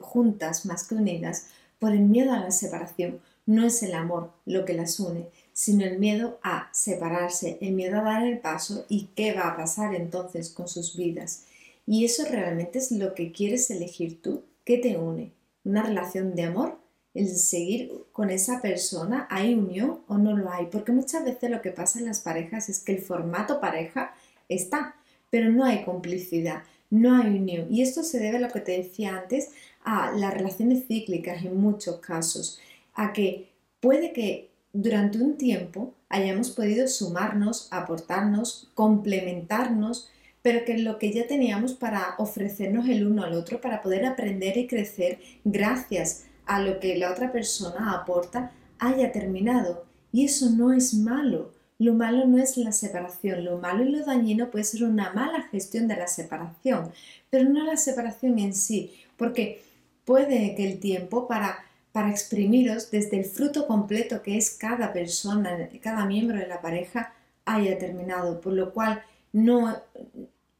juntas 0.00 0.64
más 0.64 0.84
que 0.84 0.94
unidas 0.94 1.48
por 1.80 1.92
el 1.92 2.02
miedo 2.02 2.32
a 2.32 2.40
la 2.40 2.52
separación. 2.52 3.20
No 3.46 3.66
es 3.66 3.82
el 3.82 3.94
amor 3.94 4.32
lo 4.46 4.64
que 4.64 4.74
las 4.74 5.00
une, 5.00 5.26
sino 5.52 5.84
el 5.84 5.98
miedo 5.98 6.38
a 6.44 6.68
separarse, 6.72 7.58
el 7.60 7.72
miedo 7.72 7.98
a 7.98 8.04
dar 8.04 8.22
el 8.22 8.38
paso 8.38 8.86
y 8.88 9.08
qué 9.16 9.34
va 9.34 9.48
a 9.48 9.56
pasar 9.56 9.94
entonces 9.96 10.50
con 10.50 10.68
sus 10.68 10.96
vidas. 10.96 11.46
Y 11.84 12.04
eso 12.04 12.24
realmente 12.30 12.78
es 12.78 12.92
lo 12.92 13.14
que 13.14 13.32
quieres 13.32 13.68
elegir 13.70 14.22
tú. 14.22 14.44
¿Qué 14.64 14.78
te 14.78 14.96
une? 14.96 15.32
¿Una 15.64 15.82
relación 15.82 16.36
de 16.36 16.44
amor? 16.44 16.81
¿El 17.14 17.28
seguir 17.28 17.92
con 18.12 18.30
esa 18.30 18.62
persona? 18.62 19.26
¿Hay 19.30 19.54
unión 19.54 20.00
o 20.08 20.16
no 20.16 20.36
lo 20.36 20.50
hay? 20.50 20.66
Porque 20.66 20.92
muchas 20.92 21.24
veces 21.24 21.50
lo 21.50 21.60
que 21.60 21.70
pasa 21.70 21.98
en 21.98 22.06
las 22.06 22.20
parejas 22.20 22.70
es 22.70 22.80
que 22.80 22.92
el 22.92 23.02
formato 23.02 23.60
pareja 23.60 24.14
está, 24.48 24.96
pero 25.28 25.50
no 25.50 25.64
hay 25.64 25.84
complicidad, 25.84 26.62
no 26.88 27.14
hay 27.14 27.38
unión. 27.38 27.66
Y 27.70 27.82
esto 27.82 28.02
se 28.02 28.18
debe 28.18 28.38
a 28.38 28.40
lo 28.40 28.48
que 28.48 28.60
te 28.60 28.78
decía 28.78 29.16
antes, 29.16 29.50
a 29.84 30.12
las 30.12 30.32
relaciones 30.32 30.86
cíclicas 30.86 31.44
en 31.44 31.60
muchos 31.60 31.96
casos, 31.96 32.60
a 32.94 33.12
que 33.12 33.50
puede 33.80 34.12
que 34.12 34.48
durante 34.72 35.18
un 35.18 35.36
tiempo 35.36 35.92
hayamos 36.08 36.50
podido 36.50 36.88
sumarnos, 36.88 37.68
aportarnos, 37.70 38.70
complementarnos, 38.74 40.10
pero 40.40 40.64
que 40.64 40.78
lo 40.78 40.98
que 40.98 41.12
ya 41.12 41.26
teníamos 41.26 41.74
para 41.74 42.14
ofrecernos 42.18 42.88
el 42.88 43.06
uno 43.06 43.22
al 43.22 43.34
otro, 43.34 43.60
para 43.60 43.82
poder 43.82 44.06
aprender 44.06 44.56
y 44.56 44.66
crecer 44.66 45.18
gracias 45.44 46.24
a 46.46 46.60
lo 46.60 46.80
que 46.80 46.96
la 46.96 47.12
otra 47.12 47.32
persona 47.32 47.92
aporta, 47.92 48.52
haya 48.78 49.12
terminado. 49.12 49.84
Y 50.12 50.24
eso 50.24 50.50
no 50.50 50.72
es 50.72 50.94
malo. 50.94 51.52
Lo 51.78 51.94
malo 51.94 52.26
no 52.26 52.38
es 52.38 52.56
la 52.56 52.72
separación, 52.72 53.44
lo 53.44 53.58
malo 53.58 53.84
y 53.84 53.90
lo 53.90 54.04
dañino 54.04 54.50
puede 54.50 54.64
ser 54.64 54.84
una 54.84 55.12
mala 55.12 55.42
gestión 55.50 55.88
de 55.88 55.96
la 55.96 56.06
separación, 56.06 56.92
pero 57.28 57.48
no 57.48 57.64
la 57.64 57.76
separación 57.76 58.38
en 58.38 58.54
sí, 58.54 58.92
porque 59.16 59.64
puede 60.04 60.54
que 60.54 60.70
el 60.70 60.78
tiempo 60.78 61.26
para, 61.26 61.58
para 61.90 62.10
exprimiros 62.10 62.90
desde 62.92 63.18
el 63.18 63.24
fruto 63.24 63.66
completo 63.66 64.22
que 64.22 64.36
es 64.36 64.50
cada 64.50 64.92
persona, 64.92 65.68
cada 65.82 66.06
miembro 66.06 66.38
de 66.38 66.46
la 66.46 66.60
pareja, 66.60 67.14
haya 67.44 67.76
terminado, 67.78 68.40
por 68.40 68.52
lo 68.52 68.72
cual 68.72 69.02
no, 69.32 69.76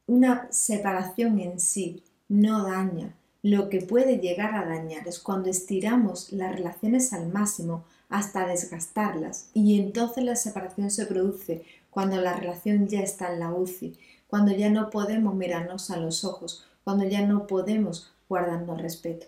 una 0.07 0.51
separación 0.51 1.39
en 1.39 1.59
sí 1.59 2.03
no 2.27 2.65
daña. 2.65 3.15
Lo 3.43 3.67
que 3.67 3.81
puede 3.81 4.19
llegar 4.19 4.55
a 4.55 4.65
dañar 4.65 5.05
es 5.05 5.19
cuando 5.19 5.49
estiramos 5.49 6.31
las 6.31 6.55
relaciones 6.55 7.11
al 7.11 7.27
máximo 7.27 7.83
hasta 8.07 8.47
desgastarlas 8.47 9.49
y 9.53 9.77
entonces 9.81 10.23
la 10.23 10.37
separación 10.37 10.89
se 10.89 11.05
produce 11.05 11.63
cuando 11.89 12.21
la 12.21 12.33
relación 12.33 12.87
ya 12.87 13.01
está 13.01 13.33
en 13.33 13.41
la 13.41 13.51
UCI, 13.51 13.99
cuando 14.27 14.53
ya 14.53 14.69
no 14.69 14.89
podemos 14.89 15.35
mirarnos 15.35 15.91
a 15.91 15.97
los 15.97 16.23
ojos, 16.23 16.65
cuando 16.85 17.03
ya 17.03 17.27
no 17.27 17.45
podemos 17.45 18.13
guardarnos 18.29 18.81
respeto. 18.81 19.27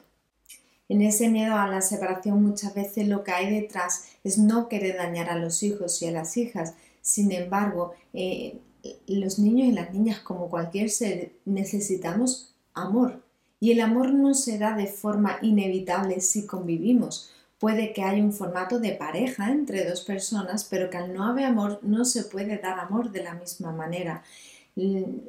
En 0.88 1.02
ese 1.02 1.28
miedo 1.28 1.56
a 1.56 1.68
la 1.68 1.82
separación 1.82 2.42
muchas 2.42 2.74
veces 2.74 3.10
lo 3.10 3.22
que 3.22 3.34
hay 3.34 3.50
detrás 3.50 4.06
es 4.24 4.38
no 4.38 4.70
querer 4.70 4.96
dañar 4.96 5.30
a 5.30 5.38
los 5.38 5.62
hijos 5.62 6.02
y 6.02 6.08
a 6.08 6.12
las 6.12 6.38
hijas. 6.38 6.76
Sin 7.02 7.34
embargo, 7.34 7.94
eh, 8.14 8.62
los 9.08 9.40
niños 9.40 9.68
y 9.68 9.72
las 9.74 9.94
niñas, 9.94 10.20
como 10.20 10.50
cualquier 10.50 10.90
ser, 10.90 11.34
necesitamos 11.44 12.56
amor. 12.74 13.25
Y 13.60 13.72
el 13.72 13.82
amor 13.82 14.14
no 14.14 14.34
se 14.34 14.58
da 14.58 14.76
de 14.76 14.88
forma 14.88 15.38
inevitable 15.42 16.20
si 16.22 16.46
convivimos. 16.46 17.32
Puede 17.60 17.94
que 17.94 18.04
haya 18.04 18.24
un 18.24 18.34
formato 18.34 18.80
de 18.80 18.92
pareja 18.92 19.52
entre 19.52 19.90
dos 19.90 20.02
personas, 20.02 20.66
pero 20.66 20.90
que 20.90 20.98
al 20.98 21.14
no 21.14 21.26
haber 21.26 21.46
amor 21.46 21.80
no 21.82 22.06
se 22.06 22.26
puede 22.26 22.58
dar 22.58 22.80
amor 22.80 23.12
de 23.12 23.24
la 23.24 23.34
misma 23.34 23.72
manera. 23.72 24.24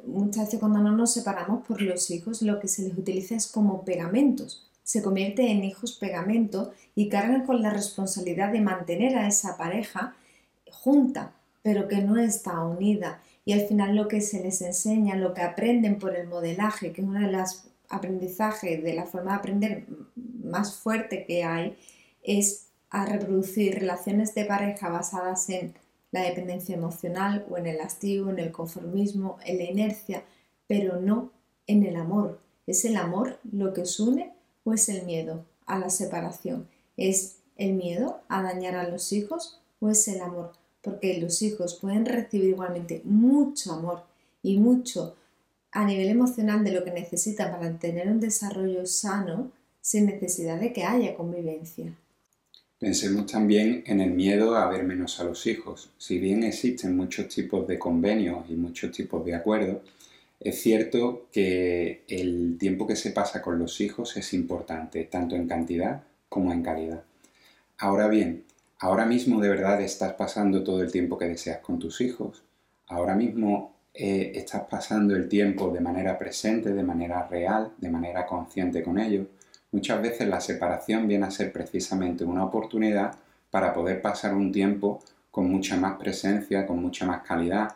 Muchas 0.05 0.45
veces 0.45 0.59
cuando 0.59 0.79
no 0.79 0.91
nos 0.91 1.13
separamos 1.13 1.65
por 1.65 1.81
los 1.81 2.11
hijos, 2.11 2.41
lo 2.41 2.59
que 2.59 2.67
se 2.67 2.83
les 2.83 2.97
utiliza 2.97 3.35
es 3.35 3.47
como 3.47 3.85
pegamentos. 3.85 4.69
Se 4.83 5.01
convierte 5.01 5.49
en 5.49 5.63
hijos 5.63 5.93
pegamento 5.93 6.73
y 6.95 7.09
cargan 7.09 7.45
con 7.45 7.61
la 7.61 7.71
responsabilidad 7.71 8.51
de 8.51 8.61
mantener 8.61 9.17
a 9.17 9.27
esa 9.27 9.57
pareja 9.57 10.15
junta, 10.69 11.31
pero 11.61 11.87
que 11.87 12.01
no 12.01 12.17
está 12.17 12.59
unida 12.63 13.21
y 13.47 13.53
al 13.53 13.61
final 13.61 13.95
lo 13.95 14.09
que 14.09 14.19
se 14.19 14.43
les 14.43 14.61
enseña, 14.61 15.15
lo 15.15 15.33
que 15.33 15.41
aprenden 15.41 15.99
por 15.99 16.13
el 16.13 16.27
modelaje, 16.27 16.91
que 16.91 16.99
es 17.01 17.07
uno 17.07 17.21
de 17.21 17.31
los 17.31 17.63
aprendizajes, 17.89 18.83
de 18.83 18.93
la 18.93 19.05
forma 19.05 19.31
de 19.31 19.37
aprender 19.37 19.87
más 20.43 20.75
fuerte 20.75 21.25
que 21.25 21.43
hay, 21.43 21.77
es 22.23 22.67
a 22.89 23.05
reproducir 23.05 23.79
relaciones 23.79 24.33
de 24.33 24.45
pareja 24.45 24.89
basadas 24.89 25.49
en 25.49 25.73
la 26.11 26.21
dependencia 26.21 26.75
emocional 26.75 27.45
o 27.49 27.57
en 27.57 27.67
el 27.67 27.81
hastío, 27.81 28.29
en 28.29 28.39
el 28.39 28.51
conformismo, 28.51 29.37
en 29.45 29.57
la 29.57 29.63
inercia, 29.65 30.23
pero 30.67 30.99
no 30.99 31.31
en 31.67 31.83
el 31.83 31.95
amor. 31.95 32.39
¿Es 32.65 32.85
el 32.85 32.97
amor 32.97 33.39
lo 33.51 33.73
que 33.73 33.81
os 33.81 33.99
une 33.99 34.33
o 34.63 34.73
es 34.73 34.89
el 34.89 35.05
miedo 35.05 35.45
a 35.65 35.79
la 35.79 35.89
separación? 35.89 36.67
¿Es 36.95 37.37
el 37.57 37.73
miedo 37.73 38.21
a 38.29 38.41
dañar 38.41 38.75
a 38.75 38.87
los 38.87 39.11
hijos 39.11 39.61
o 39.79 39.89
es 39.89 40.07
el 40.07 40.21
amor? 40.21 40.53
porque 40.87 41.19
los 41.19 41.41
hijos 41.41 41.75
pueden 41.75 42.05
recibir 42.05 42.49
igualmente 42.49 43.01
mucho 43.03 43.73
amor 43.73 44.03
y 44.41 44.57
mucho 44.57 45.15
a 45.71 45.85
nivel 45.85 46.09
emocional 46.09 46.63
de 46.63 46.71
lo 46.71 46.83
que 46.83 46.91
necesitan 46.91 47.51
para 47.51 47.77
tener 47.77 48.07
un 48.07 48.19
desarrollo 48.19 48.85
sano 48.85 49.51
sin 49.81 50.05
necesidad 50.05 50.59
de 50.59 50.73
que 50.73 50.83
haya 50.83 51.15
convivencia. 51.15 51.93
Pensemos 52.79 53.25
también 53.25 53.83
en 53.87 54.01
el 54.01 54.11
miedo 54.11 54.55
a 54.55 54.69
ver 54.69 54.83
menos 54.83 55.19
a 55.19 55.23
los 55.23 55.47
hijos. 55.47 55.89
Si 55.97 56.19
bien 56.19 56.43
existen 56.43 56.95
muchos 56.95 57.27
tipos 57.27 57.67
de 57.67 57.79
convenios 57.79 58.45
y 58.49 58.53
muchos 58.53 58.91
tipos 58.91 59.25
de 59.25 59.33
acuerdos, 59.33 59.77
es 60.39 60.61
cierto 60.61 61.27
que 61.31 62.03
el 62.07 62.57
tiempo 62.59 62.85
que 62.85 62.95
se 62.95 63.11
pasa 63.11 63.41
con 63.41 63.57
los 63.57 63.81
hijos 63.81 64.15
es 64.17 64.33
importante, 64.33 65.05
tanto 65.05 65.35
en 65.35 65.47
cantidad 65.47 66.03
como 66.29 66.53
en 66.53 66.61
calidad. 66.61 67.03
Ahora 67.79 68.07
bien, 68.07 68.43
ahora 68.79 69.05
mismo 69.05 69.41
de 69.41 69.49
verdad 69.49 69.81
estás 69.81 70.13
pasando 70.13 70.63
todo 70.63 70.83
el 70.83 70.91
tiempo 70.91 71.17
que 71.17 71.25
deseas 71.25 71.59
con 71.59 71.79
tus 71.79 72.01
hijos, 72.01 72.43
ahora 72.85 73.15
mismo 73.15 73.76
eh, 73.97 74.31
estás 74.35 74.63
pasando 74.69 75.15
el 75.15 75.27
tiempo 75.27 75.69
de 75.69 75.81
manera 75.81 76.17
presente, 76.17 76.73
de 76.73 76.83
manera 76.83 77.27
real, 77.27 77.71
de 77.77 77.89
manera 77.89 78.25
consciente 78.25 78.83
con 78.83 78.99
ellos. 78.99 79.27
Muchas 79.71 80.01
veces 80.01 80.27
la 80.27 80.39
separación 80.39 81.07
viene 81.07 81.25
a 81.25 81.31
ser 81.31 81.51
precisamente 81.51 82.23
una 82.23 82.45
oportunidad 82.45 83.15
para 83.49 83.73
poder 83.73 84.01
pasar 84.01 84.33
un 84.33 84.51
tiempo 84.51 84.99
con 85.31 85.49
mucha 85.49 85.77
más 85.77 85.97
presencia, 85.97 86.65
con 86.65 86.81
mucha 86.81 87.05
más 87.05 87.21
calidad 87.23 87.75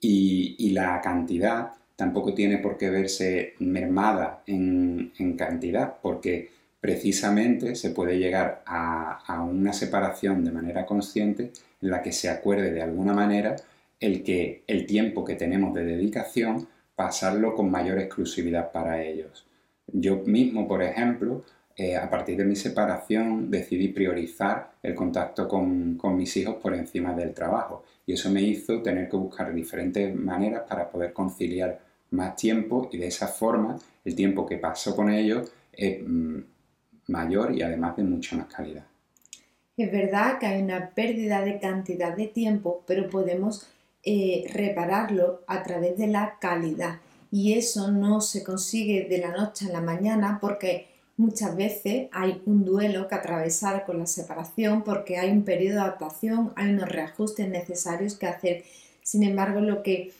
y, 0.00 0.70
la 0.70 1.00
cantidad 1.00 1.72
tampoco 1.96 2.32
tiene 2.32 2.58
por 2.58 2.78
qué 2.78 2.88
verse 2.88 3.54
mermada 3.58 4.42
en, 4.46 5.12
en 5.18 5.36
cantidad 5.36 5.96
porque 6.00 6.50
precisamente 6.80 7.74
se 7.76 7.90
puede 7.90 8.18
llegar 8.18 8.62
a, 8.66 9.42
una 9.42 9.72
separación 9.72 10.44
de 10.44 10.50
manera 10.50 10.86
consciente 10.86 11.52
en 11.82 11.90
la 11.90 12.02
que 12.02 12.12
se 12.12 12.28
acuerde 12.28 12.72
de 12.72 12.82
alguna 12.82 13.12
manera 13.12 13.56
el 14.00 14.22
que 14.22 14.64
el 14.66 14.86
tiempo 14.86 15.24
que 15.24 15.36
tenemos 15.36 15.74
de 15.74 15.84
dedicación 15.84 16.66
pasarlo 16.96 17.54
con 17.54 17.70
mayor 17.70 17.98
exclusividad 17.98 18.72
para 18.72 19.02
ellos. 19.02 19.46
Yo 19.86 20.16
mismo, 20.24 20.66
por 20.66 20.82
ejemplo, 20.82 21.44
eh, 21.76 21.96
a 21.96 22.10
partir 22.10 22.36
de 22.36 22.44
mi 22.44 22.56
separación 22.56 23.50
decidí 23.50 23.88
priorizar 23.88 24.72
el 24.82 24.94
contacto 24.94 25.48
con, 25.48 25.96
con, 25.96 26.16
mis 26.16 26.36
hijos 26.36 26.56
por 26.56 26.74
encima 26.74 27.14
del 27.14 27.32
trabajo 27.32 27.84
y 28.04 28.12
eso 28.12 28.30
me 28.30 28.42
hizo 28.42 28.82
tener 28.82 29.08
que 29.08 29.16
buscar 29.16 29.54
diferentes 29.54 30.14
maneras 30.14 30.64
para 30.68 30.90
poder 30.90 31.12
conciliar 31.12 31.80
más 32.10 32.36
tiempo 32.36 32.88
y 32.92 32.98
de 32.98 33.06
esa 33.06 33.28
forma 33.28 33.78
el 34.04 34.14
tiempo 34.14 34.44
que 34.46 34.58
paso 34.58 34.94
con 34.96 35.10
ellos 35.10 35.52
eh, 35.72 36.04
mayor 37.06 37.54
y 37.54 37.62
además 37.62 37.96
de 37.96 38.02
mucha 38.02 38.36
más 38.36 38.46
calidad. 38.46 38.84
Es 39.76 39.90
verdad 39.90 40.38
que 40.38 40.46
hay 40.46 40.62
una 40.62 40.90
pérdida 40.90 41.42
de 41.42 41.58
cantidad 41.58 42.14
de 42.14 42.26
tiempo, 42.26 42.84
pero 42.86 43.08
podemos 43.08 43.66
eh, 44.02 44.50
repararlo 44.52 45.42
a 45.46 45.62
través 45.62 45.98
de 45.98 46.06
la 46.06 46.38
calidad. 46.40 47.00
Y 47.30 47.54
eso 47.54 47.90
no 47.90 48.20
se 48.20 48.42
consigue 48.42 49.06
de 49.08 49.18
la 49.18 49.30
noche 49.30 49.66
a 49.66 49.72
la 49.72 49.80
mañana 49.80 50.38
porque 50.40 50.88
muchas 51.16 51.54
veces 51.54 52.08
hay 52.12 52.42
un 52.46 52.64
duelo 52.64 53.06
que 53.06 53.14
atravesar 53.14 53.84
con 53.84 53.98
la 53.98 54.06
separación 54.06 54.82
porque 54.82 55.18
hay 55.18 55.30
un 55.30 55.44
periodo 55.44 55.76
de 55.76 55.82
adaptación, 55.82 56.52
hay 56.56 56.70
unos 56.70 56.88
reajustes 56.88 57.48
necesarios 57.48 58.16
que 58.16 58.26
hacer. 58.26 58.64
Sin 59.02 59.22
embargo, 59.22 59.60
lo 59.60 59.82
que 59.82 60.12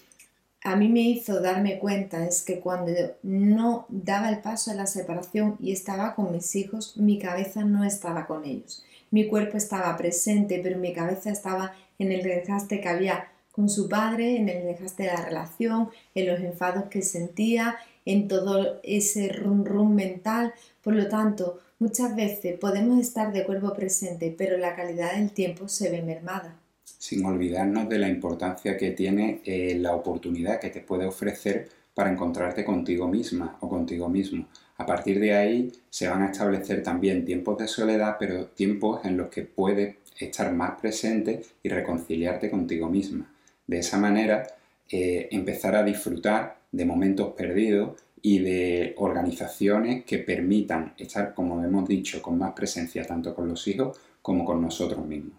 a 0.62 0.76
mí 0.76 0.88
me 0.88 1.00
hizo 1.00 1.40
darme 1.40 1.78
cuenta 1.78 2.26
es 2.26 2.42
que 2.42 2.60
cuando 2.60 2.92
no 3.22 3.86
daba 3.88 4.28
el 4.28 4.40
paso 4.40 4.70
a 4.70 4.74
la 4.74 4.86
separación 4.86 5.56
y 5.58 5.72
estaba 5.72 6.14
con 6.14 6.32
mis 6.32 6.54
hijos, 6.54 6.98
mi 6.98 7.18
cabeza 7.18 7.64
no 7.64 7.82
estaba 7.84 8.26
con 8.26 8.44
ellos. 8.44 8.84
Mi 9.10 9.26
cuerpo 9.26 9.56
estaba 9.56 9.96
presente, 9.96 10.60
pero 10.62 10.78
mi 10.78 10.92
cabeza 10.92 11.30
estaba 11.30 11.72
en 11.98 12.12
el 12.12 12.22
desgaste 12.22 12.80
que 12.80 12.88
había 12.88 13.28
con 13.52 13.68
su 13.68 13.88
padre, 13.88 14.36
en 14.36 14.48
el 14.48 14.64
desgaste 14.64 15.04
de 15.04 15.08
la 15.10 15.24
relación, 15.24 15.90
en 16.14 16.26
los 16.26 16.40
enfados 16.40 16.84
que 16.84 17.02
sentía, 17.02 17.76
en 18.04 18.28
todo 18.28 18.80
ese 18.82 19.28
rum 19.28 19.64
rum 19.64 19.94
mental. 19.94 20.54
Por 20.82 20.94
lo 20.94 21.08
tanto, 21.08 21.58
muchas 21.78 22.14
veces 22.16 22.58
podemos 22.58 22.98
estar 23.00 23.32
de 23.32 23.44
cuerpo 23.44 23.74
presente, 23.74 24.34
pero 24.36 24.56
la 24.56 24.74
calidad 24.74 25.14
del 25.14 25.32
tiempo 25.32 25.68
se 25.68 25.90
ve 25.90 26.02
mermada 26.02 26.56
sin 27.00 27.24
olvidarnos 27.24 27.88
de 27.88 27.98
la 27.98 28.10
importancia 28.10 28.76
que 28.76 28.90
tiene 28.90 29.40
eh, 29.46 29.74
la 29.78 29.94
oportunidad 29.94 30.60
que 30.60 30.68
te 30.68 30.82
puede 30.82 31.06
ofrecer 31.06 31.66
para 31.94 32.12
encontrarte 32.12 32.62
contigo 32.62 33.08
misma 33.08 33.56
o 33.60 33.70
contigo 33.70 34.08
mismo. 34.10 34.46
A 34.76 34.84
partir 34.84 35.18
de 35.18 35.34
ahí 35.34 35.72
se 35.88 36.08
van 36.08 36.22
a 36.22 36.30
establecer 36.30 36.82
también 36.82 37.24
tiempos 37.24 37.56
de 37.56 37.68
soledad, 37.68 38.16
pero 38.18 38.46
tiempos 38.48 39.04
en 39.04 39.16
los 39.16 39.28
que 39.28 39.42
puedes 39.42 39.96
estar 40.18 40.52
más 40.52 40.78
presente 40.78 41.42
y 41.62 41.70
reconciliarte 41.70 42.50
contigo 42.50 42.90
misma. 42.90 43.32
De 43.70 43.78
esa 43.78 43.98
manera, 43.98 44.48
eh, 44.90 45.28
empezar 45.30 45.76
a 45.76 45.84
disfrutar 45.84 46.56
de 46.72 46.84
momentos 46.84 47.34
perdidos 47.34 48.02
y 48.20 48.40
de 48.40 48.96
organizaciones 48.98 50.04
que 50.04 50.18
permitan 50.18 50.92
estar, 50.98 51.34
como 51.34 51.62
hemos 51.62 51.86
dicho, 51.86 52.20
con 52.20 52.36
más 52.36 52.52
presencia 52.52 53.04
tanto 53.04 53.32
con 53.32 53.46
los 53.46 53.68
hijos 53.68 53.96
como 54.22 54.44
con 54.44 54.60
nosotros 54.60 55.06
mismos. 55.06 55.34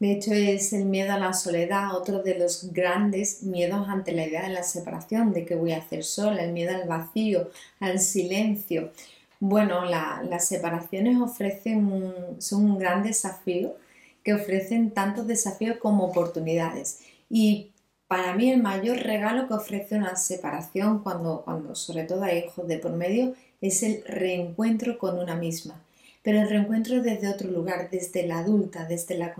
De 0.00 0.10
hecho, 0.10 0.32
es 0.32 0.72
el 0.72 0.86
miedo 0.86 1.12
a 1.12 1.18
la 1.20 1.32
soledad, 1.32 1.94
otro 1.94 2.24
de 2.24 2.36
los 2.36 2.72
grandes 2.72 3.44
miedos 3.44 3.88
ante 3.88 4.10
la 4.10 4.26
idea 4.26 4.48
de 4.48 4.52
la 4.52 4.64
separación, 4.64 5.32
de 5.32 5.44
que 5.44 5.54
voy 5.54 5.70
a 5.70 5.78
hacer 5.78 6.02
sola, 6.02 6.42
el 6.42 6.52
miedo 6.52 6.74
al 6.74 6.88
vacío, 6.88 7.50
al 7.78 8.00
silencio. 8.00 8.90
Bueno, 9.38 9.84
las 9.84 10.48
separaciones 10.48 11.20
ofrecen 11.20 11.88
son 12.38 12.64
un 12.64 12.78
gran 12.80 13.04
desafío 13.04 13.76
que 14.24 14.34
ofrecen 14.34 14.90
tantos 14.90 15.28
desafíos 15.28 15.76
como 15.78 16.04
oportunidades. 16.06 17.04
Y 17.30 17.70
para 18.08 18.34
mí 18.34 18.50
el 18.50 18.60
mayor 18.60 18.98
regalo 18.98 19.46
que 19.46 19.54
ofrece 19.54 19.96
una 19.96 20.16
separación 20.16 20.98
cuando, 21.02 21.42
cuando 21.44 21.76
sobre 21.76 22.02
todo 22.02 22.24
hay 22.24 22.38
hijos 22.38 22.66
de 22.66 22.78
por 22.78 22.92
medio 22.92 23.34
es 23.60 23.82
el 23.84 24.02
reencuentro 24.04 24.98
con 24.98 25.18
una 25.18 25.36
misma. 25.36 25.80
Pero 26.22 26.40
el 26.40 26.50
reencuentro 26.50 27.00
desde 27.02 27.28
otro 27.28 27.50
lugar, 27.50 27.88
desde 27.88 28.26
la 28.26 28.40
adulta, 28.40 28.84
desde 28.84 29.16
la, 29.16 29.34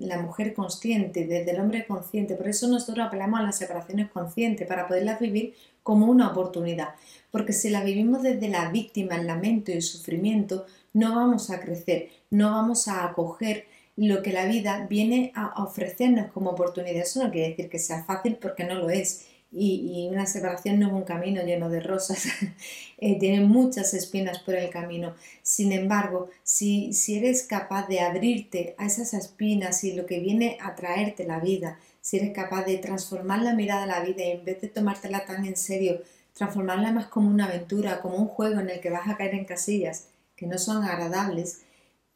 la 0.00 0.18
mujer 0.18 0.54
consciente, 0.54 1.26
desde 1.26 1.52
el 1.52 1.60
hombre 1.60 1.86
consciente. 1.86 2.34
Por 2.34 2.48
eso 2.48 2.66
nosotros 2.66 3.06
apelamos 3.06 3.38
a 3.38 3.44
las 3.44 3.58
separaciones 3.58 4.10
conscientes, 4.10 4.66
para 4.66 4.88
poderlas 4.88 5.20
vivir 5.20 5.54
como 5.82 6.06
una 6.06 6.30
oportunidad. 6.30 6.94
Porque 7.30 7.52
si 7.52 7.68
la 7.68 7.84
vivimos 7.84 8.22
desde 8.22 8.48
la 8.48 8.70
víctima, 8.70 9.16
el 9.16 9.26
lamento 9.26 9.70
y 9.70 9.74
el 9.74 9.82
sufrimiento, 9.82 10.66
no 10.94 11.14
vamos 11.14 11.50
a 11.50 11.60
crecer, 11.60 12.08
no 12.30 12.50
vamos 12.50 12.88
a 12.88 13.04
acoger 13.04 13.66
lo 14.06 14.22
que 14.22 14.32
la 14.32 14.46
vida 14.46 14.86
viene 14.88 15.30
a 15.34 15.62
ofrecernos 15.62 16.32
como 16.32 16.50
oportunidad. 16.50 17.02
Eso 17.02 17.22
no 17.22 17.30
quiere 17.30 17.50
decir 17.50 17.68
que 17.68 17.78
sea 17.78 18.04
fácil 18.04 18.36
porque 18.36 18.64
no 18.64 18.74
lo 18.74 18.90
es. 18.90 19.26
Y, 19.52 20.08
una 20.10 20.26
separación 20.26 20.78
no 20.78 20.86
es 20.86 20.92
un 20.92 21.02
camino 21.02 21.42
lleno 21.42 21.68
de 21.68 21.80
rosas, 21.80 22.24
eh, 22.98 23.18
tiene 23.18 23.40
muchas 23.44 23.92
espinas 23.94 24.38
por 24.38 24.54
el 24.54 24.70
camino. 24.70 25.14
Sin 25.42 25.72
embargo, 25.72 26.30
si, 26.44 26.92
si 26.92 27.18
eres 27.18 27.42
capaz 27.42 27.88
de 27.88 28.00
abrirte 28.00 28.74
a 28.78 28.86
esas 28.86 29.12
espinas 29.12 29.82
y 29.82 29.94
lo 29.94 30.06
que 30.06 30.20
viene 30.20 30.56
a 30.60 30.76
traerte 30.76 31.26
la 31.26 31.40
vida, 31.40 31.78
si 32.00 32.18
eres 32.18 32.32
capaz 32.32 32.64
de 32.64 32.78
transformar 32.78 33.42
la 33.42 33.54
mirada 33.54 33.82
a 33.82 33.86
la 33.86 34.00
vida 34.00 34.22
en 34.22 34.44
vez 34.44 34.60
de 34.60 34.68
tomártela 34.68 35.26
tan 35.26 35.44
en 35.44 35.56
serio, 35.56 36.00
transformarla 36.32 36.92
más 36.92 37.06
como 37.08 37.28
una 37.28 37.46
aventura, 37.46 38.00
como 38.00 38.16
un 38.16 38.28
juego 38.28 38.60
en 38.60 38.70
el 38.70 38.80
que 38.80 38.90
vas 38.90 39.08
a 39.08 39.16
caer 39.16 39.34
en 39.34 39.44
casillas 39.44 40.06
que 40.36 40.46
no 40.46 40.58
son 40.58 40.84
agradables, 40.84 41.64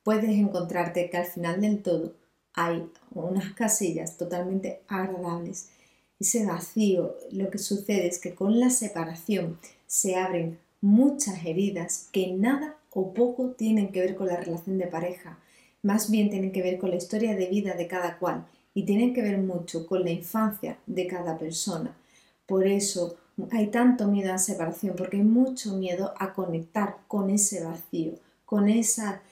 puedes 0.04 0.30
encontrarte 0.30 1.10
que 1.10 1.16
al 1.16 1.26
final 1.26 1.60
del 1.60 1.82
todo 1.82 2.12
hay 2.52 2.88
unas 3.12 3.52
casillas 3.54 4.16
totalmente 4.16 4.82
agradables. 4.86 5.70
Ese 6.20 6.46
vacío, 6.46 7.16
lo 7.32 7.50
que 7.50 7.58
sucede 7.58 8.06
es 8.06 8.20
que 8.20 8.34
con 8.34 8.60
la 8.60 8.70
separación 8.70 9.58
se 9.86 10.14
abren 10.14 10.60
muchas 10.80 11.44
heridas 11.44 12.08
que 12.12 12.32
nada 12.32 12.76
o 12.90 13.12
poco 13.12 13.50
tienen 13.50 13.90
que 13.90 14.00
ver 14.00 14.14
con 14.14 14.28
la 14.28 14.36
relación 14.36 14.78
de 14.78 14.86
pareja, 14.86 15.38
más 15.82 16.10
bien 16.10 16.30
tienen 16.30 16.52
que 16.52 16.62
ver 16.62 16.78
con 16.78 16.90
la 16.90 16.96
historia 16.96 17.34
de 17.34 17.48
vida 17.48 17.74
de 17.74 17.88
cada 17.88 18.18
cual 18.18 18.46
y 18.74 18.84
tienen 18.84 19.14
que 19.14 19.22
ver 19.22 19.38
mucho 19.38 19.86
con 19.86 20.04
la 20.04 20.10
infancia 20.10 20.78
de 20.86 21.06
cada 21.06 21.38
persona. 21.38 21.96
Por 22.46 22.66
eso 22.66 23.16
hay 23.50 23.68
tanto 23.68 24.08
miedo 24.08 24.28
a 24.28 24.32
la 24.32 24.38
separación, 24.38 24.94
porque 24.96 25.16
hay 25.16 25.22
mucho 25.22 25.76
miedo 25.76 26.14
a 26.18 26.32
conectar 26.34 26.98
con 27.08 27.30
ese 27.30 27.64
vacío, 27.64 28.12
con 28.44 28.68
esa 28.68 29.22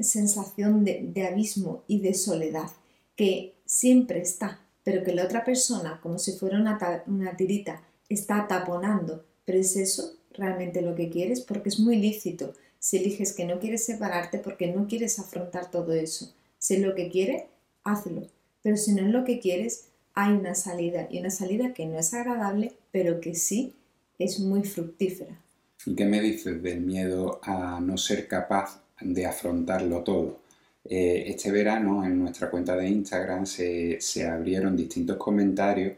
sensación 0.00 0.84
de, 0.84 1.26
abismo 1.26 1.84
y 1.86 2.00
de 2.00 2.14
soledad 2.14 2.70
que 3.16 3.54
siempre 3.64 4.20
está, 4.20 4.60
pero 4.84 5.02
que 5.04 5.12
la 5.12 5.24
otra 5.24 5.44
persona, 5.44 6.00
como 6.02 6.18
si 6.18 6.32
fuera 6.32 6.60
una, 6.60 6.78
una 7.06 7.36
tirita, 7.36 7.82
está 8.08 8.46
taponando. 8.46 9.24
Pero 9.44 9.58
es 9.58 9.76
eso 9.76 10.14
realmente 10.32 10.82
lo 10.82 10.94
que 10.94 11.10
quieres 11.10 11.40
porque 11.40 11.68
es 11.68 11.78
muy 11.78 11.96
lícito 11.96 12.54
si 12.78 12.96
eliges 12.96 13.32
que 13.32 13.44
no 13.44 13.60
quieres 13.60 13.84
separarte 13.84 14.38
porque 14.38 14.72
no 14.72 14.88
quieres 14.88 15.18
afrontar 15.18 15.70
todo 15.70 15.92
eso. 15.92 16.34
Si 16.58 16.74
es 16.74 16.80
lo 16.80 16.94
que 16.94 17.08
quieres, 17.10 17.44
hazlo. 17.84 18.26
Pero 18.62 18.76
si 18.76 18.92
no 18.92 19.06
es 19.06 19.12
lo 19.12 19.24
que 19.24 19.38
quieres, 19.38 19.88
hay 20.14 20.32
una 20.32 20.54
salida 20.54 21.08
y 21.10 21.20
una 21.20 21.30
salida 21.30 21.74
que 21.74 21.86
no 21.86 21.98
es 21.98 22.12
agradable, 22.12 22.72
pero 22.90 23.20
que 23.20 23.34
sí 23.34 23.74
es 24.18 24.40
muy 24.40 24.64
fructífera. 24.64 25.40
¿Y 25.86 25.94
qué 25.94 26.04
me 26.04 26.20
dices 26.20 26.62
del 26.62 26.80
miedo 26.80 27.40
a 27.42 27.80
no 27.80 27.96
ser 27.96 28.28
capaz 28.28 28.81
de 29.04 29.26
afrontarlo 29.26 30.02
todo. 30.02 30.40
Eh, 30.84 31.24
este 31.28 31.50
verano 31.52 32.04
en 32.04 32.18
nuestra 32.18 32.50
cuenta 32.50 32.76
de 32.76 32.88
Instagram 32.88 33.46
se, 33.46 33.98
abrieron 34.28 34.76
distintos 34.76 35.16
comentarios 35.16 35.94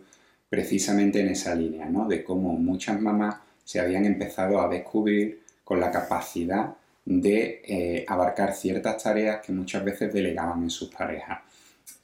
precisamente 0.49 1.21
en 1.21 1.29
esa 1.29 1.55
línea, 1.55 1.87
¿no? 1.87 2.07
de 2.07 2.23
cómo 2.23 2.53
muchas 2.53 3.01
mamás 3.01 3.37
se 3.65 3.81
habían 3.81 4.05
empezado 4.05 4.61
a 4.61 4.69
descubrir 4.69 5.41
con 5.65 5.81
la 5.81 5.91
capacidad 5.91 6.75
de 7.05 7.63
eh, 7.65 8.05
abarcar 8.07 8.55
ciertas 8.55 9.03
tareas 9.03 9.45
que 9.45 9.53
muchas 9.53 9.85
veces 9.85 10.13
delegaban 10.13 10.63
en 10.63 10.71
sus 10.71 10.91
parejas. 10.91 11.41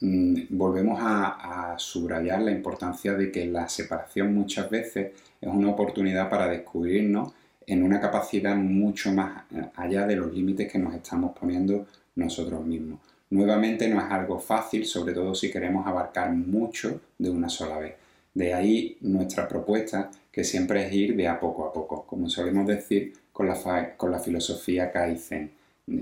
Mm, 0.00 0.44
volvemos 0.50 0.98
a, 1.00 1.72
a, 1.74 1.78
subrayar 1.78 2.40
la 2.42 2.50
importancia 2.50 3.12
de 3.14 3.30
que 3.30 3.46
la 3.46 3.68
separación 3.68 4.34
muchas 4.34 4.70
veces 4.70 5.12
es 5.40 5.48
una 5.48 5.70
oportunidad 5.70 6.28
para 6.30 6.48
descubrirnos 6.48 7.32
en 7.70 7.84
una 7.84 8.00
capacidad 8.00 8.56
mucho 8.56 9.12
más 9.12 9.44
eh, 9.54 9.62
allá 9.76 10.04
de 10.04 10.16
los 10.16 10.34
límites 10.34 10.70
que 10.70 10.78
nos 10.78 10.92
estamos 10.92 11.36
poniendo 11.38 11.86
nosotros 12.16 12.64
mismos. 12.66 12.98
Nuevamente 13.30 13.88
no 13.88 14.00
es 14.00 14.10
algo 14.10 14.40
fácil, 14.40 14.84
sobre 14.84 15.14
todo 15.14 15.36
si 15.36 15.52
queremos 15.52 15.86
abarcar 15.86 16.32
mucho 16.32 17.00
de 17.16 17.30
una 17.30 17.48
sola 17.48 17.78
vez. 17.78 17.94
De 18.34 18.52
ahí 18.54 18.96
nuestra 19.02 19.46
propuesta, 19.46 20.10
que 20.32 20.42
siempre 20.42 20.84
es 20.84 20.92
ir 20.92 21.16
de 21.16 21.28
a 21.28 21.38
poco 21.38 21.64
a 21.64 21.72
poco, 21.72 22.04
como 22.06 22.28
solemos 22.28 22.66
decir 22.66 23.12
con 23.32 23.46
la, 23.46 23.94
con 23.96 24.10
la 24.10 24.18
filosofía 24.18 24.90
Kaizen. 24.90 25.52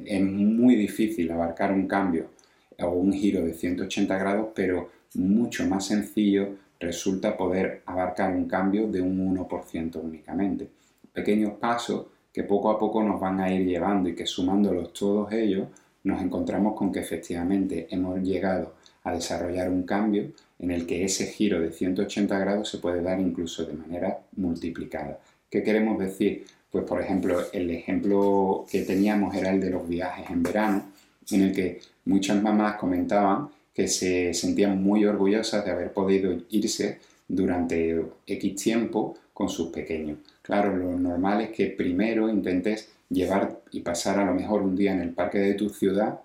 Es 0.07 0.23
muy 0.23 0.75
difícil 0.75 1.31
abarcar 1.31 1.71
un 1.71 1.87
cambio 1.87 2.31
o 2.79 2.89
un 2.89 3.13
giro 3.13 3.45
de 3.45 3.53
180 3.53 4.17
grados, 4.17 4.49
pero 4.55 4.91
mucho 5.15 5.67
más 5.67 5.87
sencillo 5.87 6.57
resulta 6.81 7.37
poder 7.37 7.83
abarcar 7.85 8.35
un 8.35 8.49
cambio 8.49 8.87
de 8.87 9.03
un 9.03 9.37
1% 9.37 10.01
únicamente 10.03 10.78
pequeños 11.19 11.55
pasos 11.55 12.07
que 12.33 12.45
poco 12.45 12.71
a 12.71 12.79
poco 12.79 13.03
nos 13.03 13.21
van 13.21 13.41
a 13.41 13.53
ir 13.53 13.67
llevando 13.67 14.09
y 14.09 14.15
que 14.15 14.27
sumándolos 14.27 14.93
todos 14.93 15.33
ellos 15.33 15.67
nos 16.05 16.23
encontramos 16.23 16.77
con 16.77 16.93
que 16.93 17.01
efectivamente 17.01 17.89
hemos 17.91 18.21
llegado 18.21 18.75
a 19.03 19.13
desarrollar 19.13 19.69
un 19.69 19.83
cambio 19.83 20.31
en 20.61 20.71
el 20.71 20.87
que 20.87 21.05
ese 21.05 21.27
giro 21.27 21.61
de 21.61 21.73
180 21.73 22.39
grados 22.39 22.69
se 22.69 22.79
puede 22.79 23.03
dar 23.03 23.19
incluso 23.21 23.65
de 23.65 23.73
manera 23.73 24.21
multiplicada. 24.37 25.19
¿Qué 25.51 25.63
queremos 25.65 25.99
decir? 25.99 26.45
Pues 26.71 26.85
por 26.85 27.01
ejemplo, 27.01 27.41
el 27.53 27.71
ejemplo 27.71 28.65
que 28.71 28.83
teníamos 28.83 29.35
era 29.35 29.51
el 29.51 29.61
de 29.61 29.71
los 29.71 29.89
viajes 29.89 30.31
en 30.31 30.43
verano, 30.43 30.85
en 31.33 31.43
el 31.43 31.53
que 31.53 31.81
muchas 32.05 32.41
mamás 32.41 32.77
comentaban 32.77 33.49
que 33.75 33.89
se 33.89 34.33
sentían 34.35 34.83
muy 34.83 35.05
orgullosas 35.05 35.65
de 35.65 35.71
haber 35.73 35.93
podido 35.93 36.37
irse 36.51 36.99
durante 37.27 38.05
X 38.27 38.63
tiempo 38.63 39.17
con 39.39 39.49
sus 39.49 39.69
pequeños. 39.69 40.19
Claro, 40.43 40.77
lo 40.77 40.99
normal 40.99 41.43
es 41.43 41.51
que 41.51 41.67
primero 41.67 42.29
intentes 42.29 42.91
llevar 43.09 43.61
y 43.71 43.83
pasar 43.83 44.19
a 44.19 44.25
lo 44.25 44.35
mejor 44.35 44.63
un 44.63 44.75
día 44.75 44.93
en 44.93 45.01
el 45.01 45.15
parque 45.15 45.39
de 45.39 45.55
tu 45.55 45.69
ciudad 45.69 46.19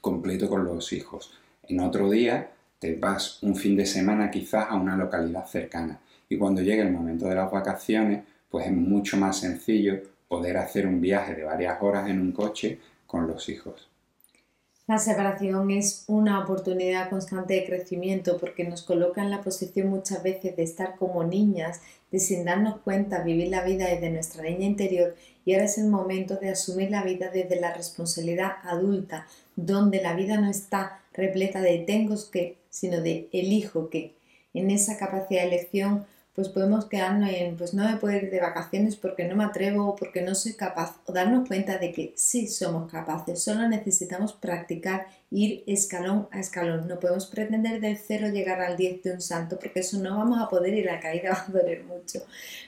completo 0.00 0.48
con 0.48 0.64
los 0.64 0.90
hijos. 0.94 1.34
En 1.64 1.80
otro 1.80 2.08
día 2.08 2.50
te 2.78 2.96
vas 2.96 3.42
un 3.42 3.54
fin 3.54 3.76
de 3.76 3.84
semana 3.84 4.30
quizás 4.30 4.70
a 4.70 4.74
una 4.74 4.96
localidad 4.96 5.44
cercana. 5.44 6.00
Y 6.26 6.38
cuando 6.38 6.62
llegue 6.62 6.80
el 6.80 6.92
momento 6.92 7.26
de 7.26 7.34
las 7.34 7.52
vacaciones, 7.52 8.24
pues 8.48 8.64
es 8.68 8.72
mucho 8.72 9.18
más 9.18 9.40
sencillo 9.40 10.00
poder 10.26 10.56
hacer 10.56 10.86
un 10.86 11.02
viaje 11.02 11.34
de 11.34 11.44
varias 11.44 11.76
horas 11.82 12.08
en 12.08 12.22
un 12.22 12.32
coche 12.32 12.78
con 13.06 13.26
los 13.26 13.50
hijos. 13.50 13.90
La 14.86 14.98
separación 14.98 15.70
es 15.70 16.04
una 16.08 16.40
oportunidad 16.44 17.08
constante 17.08 17.54
de 17.54 17.64
crecimiento 17.64 18.36
porque 18.36 18.64
nos 18.64 18.82
coloca 18.82 19.22
en 19.22 19.30
la 19.30 19.40
posición 19.40 19.88
muchas 19.88 20.22
veces 20.22 20.56
de 20.56 20.62
estar 20.62 20.96
como 20.96 21.24
niñas, 21.24 21.80
de 22.10 22.20
sin 22.20 22.44
darnos 22.44 22.80
cuenta 22.80 23.22
vivir 23.22 23.48
la 23.48 23.64
vida 23.64 23.86
desde 23.88 24.10
nuestra 24.10 24.42
niña 24.42 24.66
interior 24.66 25.16
y 25.46 25.54
ahora 25.54 25.64
es 25.64 25.78
el 25.78 25.88
momento 25.88 26.36
de 26.36 26.50
asumir 26.50 26.90
la 26.90 27.02
vida 27.02 27.30
desde 27.32 27.58
la 27.58 27.72
responsabilidad 27.72 28.56
adulta, 28.62 29.26
donde 29.56 30.02
la 30.02 30.14
vida 30.14 30.38
no 30.38 30.50
está 30.50 31.00
repleta 31.14 31.62
de 31.62 31.78
tengo 31.78 32.14
que, 32.30 32.58
sino 32.68 33.00
de 33.00 33.30
elijo 33.32 33.88
que. 33.88 34.12
En 34.52 34.70
esa 34.70 34.98
capacidad 34.98 35.40
de 35.40 35.48
elección 35.48 36.04
pues 36.34 36.48
podemos 36.48 36.86
quedarnos 36.86 37.30
en, 37.30 37.56
pues 37.56 37.74
no 37.74 37.88
me 37.88 37.96
puedo 37.96 38.16
ir 38.16 38.28
de 38.28 38.40
vacaciones 38.40 38.96
porque 38.96 39.24
no 39.24 39.36
me 39.36 39.44
atrevo 39.44 39.94
porque 39.94 40.20
no 40.20 40.34
soy 40.34 40.54
capaz, 40.54 40.96
o 41.06 41.12
darnos 41.12 41.46
cuenta 41.46 41.78
de 41.78 41.92
que 41.92 42.12
sí 42.16 42.48
somos 42.48 42.90
capaces, 42.90 43.40
solo 43.40 43.68
necesitamos 43.68 44.32
practicar, 44.32 45.06
ir 45.30 45.62
escalón 45.66 46.28
a 46.32 46.40
escalón. 46.40 46.88
No 46.88 46.98
podemos 46.98 47.26
pretender 47.26 47.80
del 47.80 47.98
cero 47.98 48.28
llegar 48.28 48.60
al 48.60 48.76
10 48.76 49.02
de 49.02 49.12
un 49.12 49.20
salto 49.20 49.58
porque 49.58 49.80
eso 49.80 49.98
no 49.98 50.16
vamos 50.16 50.40
a 50.40 50.48
poder 50.48 50.74
y 50.74 50.82
la 50.82 51.00
caída 51.00 51.30
va 51.32 51.44
a 51.48 51.52
doler 51.52 51.84
mucho. 51.84 52.20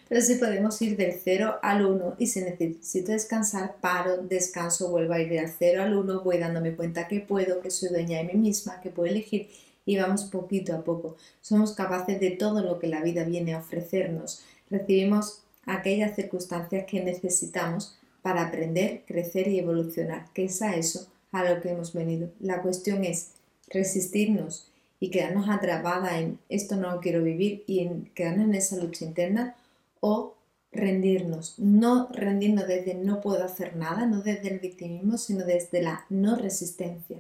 Pero 0.09 0.21
sí 0.21 0.37
podemos 0.37 0.81
ir 0.83 0.97
del 0.97 1.15
0 1.23 1.57
al 1.61 1.85
1 1.85 2.17
y 2.19 2.27
si 2.29 2.43
necesito 2.43 3.11
descansar, 3.11 3.77
paro, 3.81 4.19
descanso, 4.19 4.91
vuelvo 4.91 5.15
a 5.15 5.21
ir 5.21 5.29
del 5.29 5.49
0 5.49 5.83
al 5.83 5.97
1, 5.97 6.21
voy 6.23 6.39
dándome 6.39 6.77
cuenta 6.77 7.09
que 7.09 7.21
puedo, 7.21 7.61
que 7.61 7.71
soy 7.71 7.89
dueña 7.89 8.19
de 8.19 8.25
mí 8.25 8.35
misma, 8.35 8.81
que 8.81 8.91
puedo 8.91 9.11
elegir 9.11 9.49
y 9.87 9.97
vamos 9.97 10.25
poquito 10.25 10.75
a 10.75 10.85
poco. 10.85 11.17
Somos 11.41 11.73
capaces 11.73 12.21
de 12.21 12.33
todo 12.33 12.61
lo 12.61 12.79
que 12.79 12.89
la 12.89 13.01
vida 13.01 13.25
viene 13.25 13.55
a 13.55 13.61
ofrecernos. 13.61 14.43
Recibimos 14.69 15.43
aquellas 15.65 16.15
circunstancias 16.15 16.85
que 16.87 17.03
necesitamos 17.03 17.97
para 18.21 18.49
aprender, 18.49 19.05
crecer 19.07 19.49
y 19.49 19.59
evolucionar, 19.59 20.27
que 20.35 20.45
es 20.45 20.61
a 20.61 20.77
eso 20.77 21.07
a 21.33 21.45
lo 21.45 21.61
que 21.61 21.71
hemos 21.71 21.93
venido. 21.93 22.31
La 22.41 22.61
cuestión 22.61 23.05
es 23.05 23.31
resistirnos 23.69 24.71
y 24.99 25.11
quedarnos 25.11 25.49
atrapada 25.49 26.19
en 26.19 26.39
esto 26.49 26.77
no 26.77 26.91
lo 26.91 27.01
quiero 27.01 27.23
vivir 27.23 27.65
y 27.67 27.89
quedarnos 28.15 28.47
en 28.47 28.55
esa 28.55 28.77
lucha 28.77 29.05
interna 29.05 29.55
o 30.01 30.35
rendirnos, 30.73 31.59
no 31.59 32.09
rendirnos 32.13 32.67
desde 32.67 32.95
no 32.95 33.21
puedo 33.21 33.45
hacer 33.45 33.77
nada, 33.77 34.07
no 34.07 34.21
desde 34.21 34.49
el 34.49 34.59
victimismo, 34.59 35.17
sino 35.17 35.45
desde 35.45 35.83
la 35.83 36.05
no 36.11 36.37
resistencia. 36.37 37.19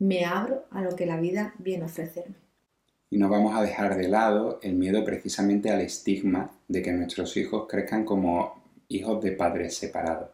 Me 0.00 0.24
abro 0.24 0.64
a 0.70 0.80
lo 0.82 0.96
que 0.96 1.04
la 1.04 1.20
vida 1.20 1.54
viene 1.58 1.84
a 1.84 1.86
ofrecerme. 1.86 2.34
Y 3.10 3.18
no 3.18 3.28
vamos 3.28 3.54
a 3.54 3.62
dejar 3.62 3.98
de 3.98 4.08
lado 4.08 4.58
el 4.62 4.74
miedo 4.74 5.04
precisamente 5.04 5.70
al 5.70 5.82
estigma 5.82 6.50
de 6.68 6.80
que 6.80 6.92
nuestros 6.92 7.36
hijos 7.36 7.66
crezcan 7.68 8.06
como 8.06 8.62
hijos 8.88 9.22
de 9.22 9.32
padres 9.32 9.74
separados. 9.74 10.30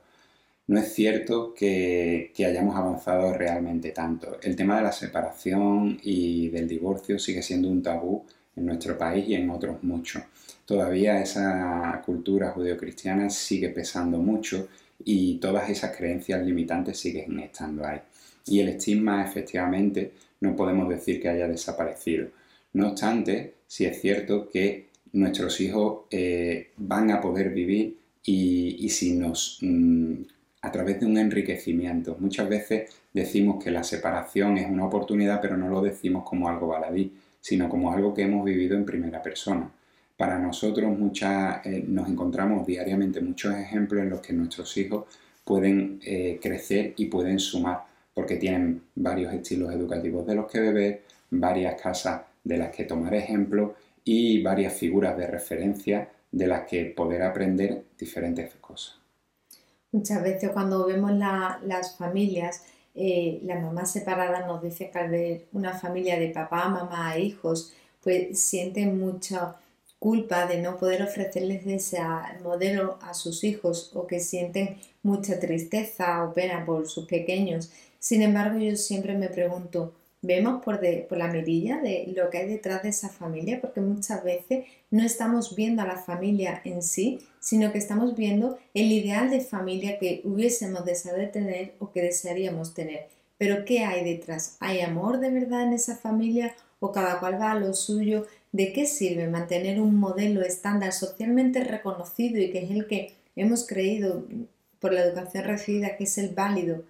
No 0.69 0.79
es 0.79 0.93
cierto 0.93 1.53
que, 1.53 2.33
que, 2.35 2.47
hayamos 2.47 2.77
avanzado 2.77 3.33
realmente 3.35 3.91
tanto. 3.91 4.39
El 4.41 4.55
tema 4.55 4.77
de 4.77 4.83
la 4.83 4.93
separación 4.93 5.99
y 6.03 6.49
del 6.49 6.69
divorcio 6.69 7.19
sigue 7.19 7.43
siendo 7.43 7.69
un 7.69 7.83
tabú 7.83 8.25
en 8.55 8.67
nuestro 8.67 8.97
país 8.97 9.29
y 9.29 9.35
en 9.35 9.51
otros 9.51 9.83
muchos. 9.83 10.23
Todavía 10.65 11.21
esa 11.21 12.03
cultura 12.07 12.51
judeocristiana 12.51 13.31
sigue 13.31 13.71
pesando 13.71 14.19
mucho 14.19 14.69
y 15.05 15.39
todas 15.39 15.69
esas 15.71 15.97
creencias 15.97 16.41
limitantes 16.45 16.99
siguen 16.99 17.41
estando 17.41 17.85
ahí. 17.85 18.01
Y 18.47 18.61
el 18.61 18.69
estigma 18.69 19.25
efectivamente 19.25 20.13
no 20.41 20.55
podemos 20.55 20.89
decir 20.89 21.21
que 21.21 21.29
haya 21.29 21.49
desaparecido 21.49 22.29
no 22.77 22.89
obstante, 22.89 23.55
sí 23.67 23.87
es 23.87 24.03
cierto 24.03 24.51
que 24.51 24.89
nuestros 25.15 25.63
hijos 25.63 26.03
eh, 26.11 26.73
van 26.77 27.11
a 27.11 27.23
poder 27.23 27.49
vivir 27.49 27.97
y, 28.23 28.87
si 28.91 29.15
nos, 29.15 29.59
mm, 29.63 30.15
a 30.61 30.71
través 30.73 31.01
de 31.01 31.07
un 31.07 31.17
enriquecimiento, 31.17 32.19
muchas 32.21 32.51
veces 32.51 32.91
decimos 33.15 33.65
que 33.65 33.71
la 33.71 33.83
separación 33.83 34.59
es 34.59 34.69
una 34.69 34.85
oportunidad, 34.85 35.41
pero 35.41 35.57
no 35.57 35.69
lo 35.71 35.81
decimos 35.81 36.29
como 36.29 36.51
algo 36.51 36.67
baladí, 36.67 37.15
sino 37.41 37.69
como 37.71 37.93
algo 37.93 38.13
que 38.13 38.23
hemos 38.23 38.45
vivido 38.45 38.77
en 38.77 38.85
primera 38.85 39.23
persona. 39.23 39.71
Para 40.15 40.39
nosotros 40.39 40.93
eh, 41.65 41.85
nos 41.89 42.09
encontramos 42.11 42.67
diariamente 42.67 43.23
muchos 43.23 43.55
ejemplos 43.55 44.03
en 44.03 44.11
los 44.11 44.21
que 44.21 44.35
nuestros 44.35 44.77
hijos 44.77 45.07
pueden 45.45 45.99
eh, 46.05 46.39
crecer 46.43 46.93
y 46.99 47.07
pueden 47.07 47.39
sumar, 47.39 47.85
porque 48.17 48.37
tienen 48.37 48.83
varios 48.95 49.35
estilos 49.35 49.71
educativos 49.75 50.27
de 50.27 50.35
los 50.35 50.51
que 50.51 50.59
beber, 50.59 51.03
varias 51.29 51.79
casas 51.79 52.23
de 52.43 52.57
las 52.57 52.75
que 52.75 52.85
tomar 52.85 53.15
ejemplo 53.15 53.75
y 54.05 54.43
varias 54.43 54.73
figuras 54.73 55.19
de 55.19 55.27
referencia 55.27 56.09
de 56.33 56.47
las 56.47 56.67
que 56.67 56.87
poder 56.87 57.23
aprender 57.23 57.85
diferentes 57.99 58.55
cosas. 58.55 58.97
Muchas 59.93 60.23
veces 60.23 60.51
cuando 60.53 60.87
vemos 60.87 61.13
las 61.13 61.95
familias, 61.99 62.65
eh, 62.95 63.39
las 63.43 63.63
mamás 63.63 63.93
separadas 63.93 64.47
nos 64.47 64.63
dicen 64.63 64.91
que 64.91 64.99
al 64.99 65.11
ver 65.11 65.45
una 65.53 65.75
familia 65.75 66.19
de 66.19 66.31
papá, 66.31 66.71
mamá 66.71 67.17
e 67.17 67.21
hijos, 67.21 67.75
pues 68.03 68.41
sienten 68.41 68.99
mucha 68.99 69.57
culpa 69.99 70.47
de 70.47 70.61
no 70.61 70.77
poder 70.77 71.03
ofrecerles 71.03 71.67
ese 71.67 71.99
modelo 72.43 72.99
a 73.03 73.15
sus 73.15 73.45
hijos 73.45 73.91
o 73.95 74.07
que 74.07 74.21
sienten 74.21 74.77
mucha 75.03 75.41
tristeza 75.41 76.25
o 76.25 76.33
pena 76.33 76.65
por 76.65 76.89
sus 76.89 77.07
pequeños. 77.07 77.71
Sin 77.99 78.23
embargo, 78.23 78.59
yo 78.59 78.77
siempre 78.77 79.17
me 79.17 79.29
pregunto, 79.29 79.95
vemos 80.23 80.63
por, 80.63 80.81
por 81.09 81.19
la 81.19 81.29
mirilla 81.29 81.81
de 81.81 82.13
lo 82.15 82.31
que 82.31 82.39
hay 82.39 82.49
detrás 82.49 82.83
de 82.83 82.91
esa 82.91 83.09
familia, 83.09 83.61
porque 83.61 83.81
muchas 83.81 84.23
veces 84.23 84.67
no 84.91 85.03
estamos 85.03 85.55
viendo 85.55 85.83
a 85.83 85.87
la 85.87 85.97
familia 85.97 86.61
en 86.65 86.83
sí, 86.83 87.21
sino 87.41 87.73
que 87.73 87.79
estamos 87.79 88.15
viendo 88.17 88.59
el 88.75 88.93
ideal 88.93 89.31
de 89.31 89.41
familia 89.41 89.99
que 89.99 90.21
hubiésemos 90.25 90.85
deseado 90.85 91.29
tener 91.31 91.75
o 91.79 91.91
que 91.91 92.03
desearíamos 92.03 92.75
tener. 92.75 93.07
Pero 93.39 93.65
¿qué 93.65 93.85
hay 93.85 94.05
detrás? 94.05 94.57
¿Hay 94.61 94.81
amor 94.81 95.21
de 95.21 95.31
verdad 95.31 95.63
en 95.63 95.75
esa 95.75 95.97
familia 95.97 96.55
o 96.81 96.93
cada 96.93 97.21
cual 97.21 97.41
va 97.41 97.53
a 97.53 97.59
lo 97.59 97.75
suyo? 97.75 98.27
¿De 98.57 98.73
qué 98.73 98.87
sirve 98.87 99.29
mantener 99.29 99.83
un 99.83 99.97
modelo 99.97 100.41
estándar 100.41 100.95
socialmente 100.95 101.63
reconocido 101.63 102.41
y 102.41 102.51
que 102.51 102.65
es 102.65 102.71
el 102.71 102.87
que 102.87 103.15
hemos 103.37 103.67
creído 103.67 104.25
por 104.81 104.95
la 104.95 105.03
educación 105.03 105.45
recibida 105.45 105.97
que 105.99 106.05
es 106.05 106.17
el 106.17 106.35
válido 106.35 106.83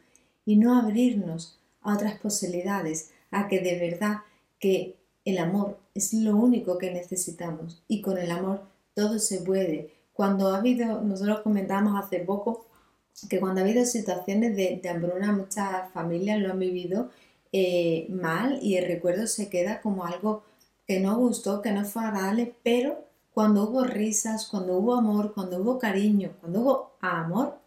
y 0.44 0.56
no 0.56 0.78
abrirnos 0.78 1.58
a 1.82 1.94
otras 1.94 2.20
posibilidades? 2.20 3.10
a 3.30 3.48
que 3.48 3.60
de 3.60 3.78
verdad 3.78 4.18
que 4.58 4.96
el 5.24 5.38
amor 5.38 5.78
es 5.94 6.12
lo 6.14 6.36
único 6.36 6.78
que 6.78 6.92
necesitamos 6.92 7.82
y 7.88 8.00
con 8.00 8.18
el 8.18 8.30
amor 8.30 8.62
todo 8.94 9.18
se 9.18 9.40
puede. 9.40 9.90
Cuando 10.12 10.48
ha 10.48 10.58
habido, 10.58 11.02
nosotros 11.02 11.40
comentamos 11.40 12.02
hace 12.02 12.20
poco 12.20 12.66
que 13.28 13.40
cuando 13.40 13.60
ha 13.60 13.64
habido 13.64 13.84
situaciones 13.84 14.56
de, 14.56 14.80
hambruna, 14.88 15.32
muchas 15.32 15.90
familias 15.92 16.40
lo 16.40 16.52
han 16.52 16.58
vivido 16.58 17.10
eh, 17.52 18.06
mal 18.08 18.58
y 18.62 18.76
el 18.76 18.86
recuerdo 18.86 19.26
se 19.26 19.48
queda 19.48 19.80
como 19.80 20.04
algo 20.04 20.44
que 20.86 21.00
no 21.00 21.16
gustó, 21.18 21.62
que 21.62 21.72
no 21.72 21.84
fue 21.84 22.04
agradable, 22.04 22.54
pero 22.62 23.04
cuando 23.32 23.68
hubo 23.68 23.84
risas, 23.84 24.46
cuando 24.46 24.78
hubo 24.78 24.94
amor, 24.94 25.34
cuando 25.34 25.60
hubo 25.60 25.78
cariño, 25.78 26.32
cuando 26.40 26.60
hubo 26.60 26.96
amor, 27.00 27.58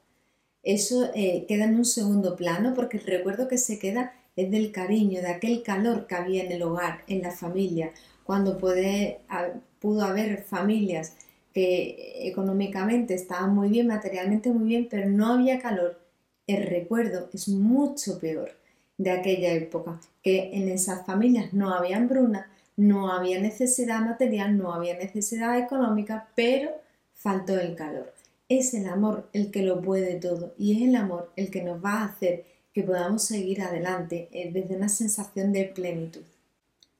eso 0.63 1.10
eh, 1.13 1.45
queda 1.47 1.65
en 1.65 1.75
un 1.75 1.86
segundo 1.86 2.36
plano 2.36 2.73
porque 2.75 2.97
el 2.97 3.05
recuerdo 3.05 3.47
que 3.47 3.58
se 3.58 3.79
queda 3.79 4.13
es 4.36 4.49
del 4.51 4.71
cariño, 4.71 5.21
de 5.21 5.29
aquel 5.29 5.63
calor 5.63 6.08
que 6.08 6.15
había 6.15 6.43
en 6.43 6.51
el 6.51 6.63
hogar, 6.63 7.03
en 7.08 7.21
la 7.21 7.32
familia, 7.32 7.91
cuando 8.23 8.58
pudo 8.58 10.03
haber 10.03 10.43
familias 10.43 11.15
que 11.53 12.27
económicamente 12.27 13.13
estaban 13.13 13.53
muy 13.53 13.69
bien, 13.69 13.88
materialmente 13.88 14.51
muy 14.51 14.67
bien, 14.67 14.88
pero 14.89 15.10
no 15.10 15.34
había 15.34 15.60
calor. 15.60 15.99
El 16.47 16.67
recuerdo 16.67 17.29
es 17.34 17.47
mucho 17.47 18.19
peor 18.19 18.51
de 18.97 19.12
aquella 19.12 19.53
época, 19.53 19.99
que 20.21 20.51
en 20.53 20.69
esas 20.69 21.05
familias 21.05 21.53
no 21.53 21.73
había 21.73 21.97
hambruna, 21.97 22.51
no 22.80 23.12
había 23.12 23.42
necesidad 23.42 24.00
material, 24.00 24.58
no 24.58 24.74
había 24.74 24.98
necesidad 24.98 25.60
económica, 25.60 26.30
pero 26.34 26.72
faltó 27.13 27.60
el 27.60 27.76
calor. 27.76 28.13
Es 28.48 28.74
el 28.74 28.88
amor 28.88 29.30
el 29.34 29.52
que 29.52 29.63
lo 29.63 29.82
puede 29.82 30.15
todo 30.15 30.54
y 30.58 30.78
es 30.78 30.88
el 30.88 30.96
amor 30.96 31.30
el 31.36 31.52
que 31.52 31.62
nos 31.62 31.84
va 31.84 32.02
a 32.02 32.06
hacer 32.06 32.46
que 32.74 32.84
podamos 32.84 33.26
seguir 33.26 33.62
adelante 33.62 34.30
eh, 34.32 34.50
desde 34.54 34.78
una 34.78 34.88
sensación 34.88 35.52
de 35.52 35.65
plenitud. 35.65 36.22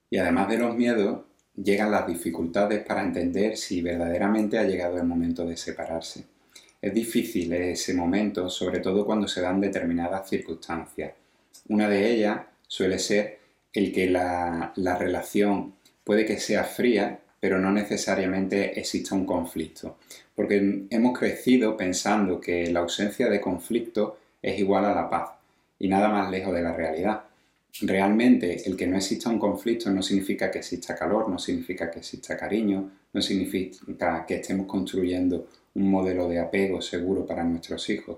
Y 0.10 0.18
además 0.18 0.50
de 0.50 0.58
los 0.58 0.76
miedos, 0.76 1.22
llegan 1.56 1.92
las 1.92 2.06
dificultades 2.06 2.86
para 2.86 3.02
entender 3.02 3.56
si 3.56 3.82
verdaderamente 3.82 4.58
ha 4.58 4.63
llegado 4.63 4.98
el 4.98 5.06
momento 5.06 5.46
de 5.46 5.56
separarse. 5.56 6.26
Es 6.82 6.94
difícil 6.94 7.54
ese 7.54 7.94
momento, 7.94 8.50
sobre 8.50 8.80
todo 8.80 9.06
cuando 9.06 9.30
se 9.30 9.42
dan 9.42 9.62
determinadas 9.62 10.30
circunstancias. 10.30 11.13
Una 11.70 11.88
de 11.88 12.12
ellas 12.12 12.42
suele 12.68 13.00
ser 13.00 13.38
el 13.73 13.91
que 13.91 14.10
la, 14.10 14.73
la 14.75 14.97
relación 14.97 15.73
puede 16.03 16.25
que 16.25 16.39
sea 16.39 16.63
fría, 16.63 17.19
pero 17.39 17.60
no 17.60 17.71
necesariamente 17.71 18.79
exista 18.79 19.15
un 19.15 19.25
conflicto. 19.25 19.97
Porque 20.36 20.86
hemos 20.89 21.17
crecido 21.17 21.77
pensando 21.77 22.39
que 22.39 22.71
la 22.71 22.82
ausencia 22.82 23.29
de 23.29 23.41
conflicto 23.41 24.17
es 24.41 24.60
igual 24.60 24.86
a 24.86 24.95
la 24.95 25.10
paz 25.10 25.32
y 25.77 25.88
nada 25.88 26.10
más 26.10 26.29
lejos 26.29 26.53
de 26.53 26.62
la 26.62 26.73
realidad. 26.73 27.23
Realmente 27.82 28.67
el 28.67 28.75
que 28.75 28.88
no 28.88 28.97
exista 28.97 29.29
un 29.29 29.39
conflicto 29.39 29.89
no 29.89 30.01
significa 30.01 30.51
que 30.51 30.60
exista 30.60 30.95
calor, 30.95 31.29
no 31.29 31.39
significa 31.39 31.89
que 31.89 31.99
exista 31.99 32.36
cariño, 32.36 32.91
no 33.13 33.21
significa 33.21 34.25
que 34.25 34.36
estemos 34.36 34.67
construyendo 34.67 35.47
un 35.75 35.89
modelo 35.89 36.27
de 36.27 36.39
apego 36.39 36.82
seguro 36.82 37.25
para 37.25 37.43
nuestros 37.43 37.89
hijos, 37.89 38.17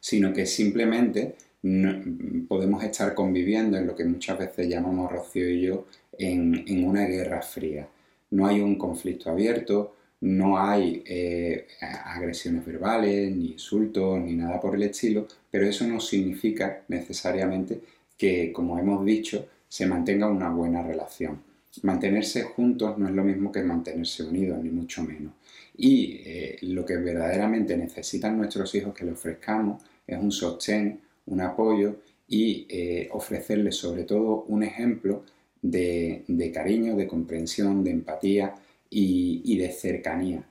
sino 0.00 0.32
que 0.32 0.46
simplemente 0.46 1.36
podemos 1.62 2.82
estar 2.82 3.14
conviviendo 3.14 3.78
en 3.78 3.86
lo 3.86 3.94
que 3.94 4.04
muchas 4.04 4.38
veces 4.38 4.68
llamamos 4.68 5.10
Rocío 5.10 5.48
y 5.48 5.62
yo 5.62 5.86
en, 6.18 6.64
en 6.66 6.84
una 6.84 7.06
guerra 7.06 7.40
fría. 7.40 7.88
No 8.30 8.46
hay 8.46 8.60
un 8.60 8.76
conflicto 8.76 9.30
abierto, 9.30 9.94
no 10.22 10.56
hay 10.56 11.02
eh, 11.04 11.66
agresiones 11.80 12.64
verbales, 12.64 13.34
ni 13.34 13.52
insultos, 13.52 14.20
ni 14.20 14.34
nada 14.34 14.60
por 14.60 14.76
el 14.76 14.84
estilo, 14.84 15.26
pero 15.50 15.66
eso 15.66 15.86
no 15.86 15.98
significa 15.98 16.82
necesariamente 16.88 17.80
que, 18.16 18.52
como 18.52 18.78
hemos 18.78 19.04
dicho, 19.04 19.48
se 19.68 19.84
mantenga 19.86 20.28
una 20.28 20.48
buena 20.50 20.82
relación. 20.82 21.42
Mantenerse 21.82 22.42
juntos 22.42 22.98
no 22.98 23.08
es 23.08 23.14
lo 23.14 23.24
mismo 23.24 23.50
que 23.50 23.62
mantenerse 23.62 24.22
unidos, 24.22 24.62
ni 24.62 24.70
mucho 24.70 25.02
menos. 25.02 25.32
Y 25.76 26.20
eh, 26.24 26.58
lo 26.62 26.84
que 26.84 26.98
verdaderamente 26.98 27.76
necesitan 27.76 28.36
nuestros 28.36 28.72
hijos 28.76 28.94
que 28.94 29.04
le 29.04 29.12
ofrezcamos 29.12 29.82
es 30.06 30.18
un 30.18 30.30
sostén, 30.30 31.00
un 31.26 31.40
apoyo 31.40 31.96
y 32.28 32.66
eh, 32.68 33.08
ofrecerles 33.12 33.76
sobre 33.76 34.04
todo 34.04 34.44
un 34.48 34.62
ejemplo 34.62 35.24
de 35.62 36.50
cariño, 36.52 36.96
de 36.96 37.06
comprensión, 37.06 37.84
de 37.84 37.90
empatía, 37.90 38.54
y, 38.92 39.56
de 39.56 39.70
cercanía. 39.70 40.44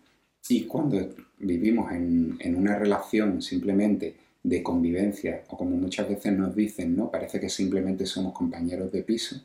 Y 0.49 0.63
cuando 0.63 1.15
vivimos 1.39 1.91
en, 1.91 2.55
una 2.55 2.77
relación 2.77 3.41
simplemente 3.41 4.15
de 4.43 4.63
convivencia, 4.63 5.43
o 5.49 5.57
como 5.57 5.77
muchas 5.77 6.10
veces 6.10 6.34
nos 6.34 6.55
dicen, 6.55 6.95
¿no? 6.95 7.12
Parece 7.12 7.39
que 7.39 7.49
simplemente 7.49 8.05
somos 8.05 8.34
compañeros 8.34 8.91
de 8.91 9.03
piso, 9.03 9.43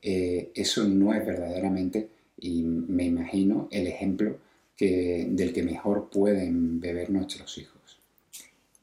eh, 0.00 0.50
eso 0.54 0.84
no 0.88 1.12
es 1.12 1.26
verdaderamente, 1.26 2.08
y 2.38 2.62
me 2.62 3.04
imagino, 3.04 3.68
el 3.70 3.86
ejemplo 3.88 4.38
del 4.78 5.52
que 5.54 5.62
mejor 5.62 6.10
pueden 6.10 6.78
beber 6.80 7.08
nuestros 7.08 7.56
hijos. 7.56 7.75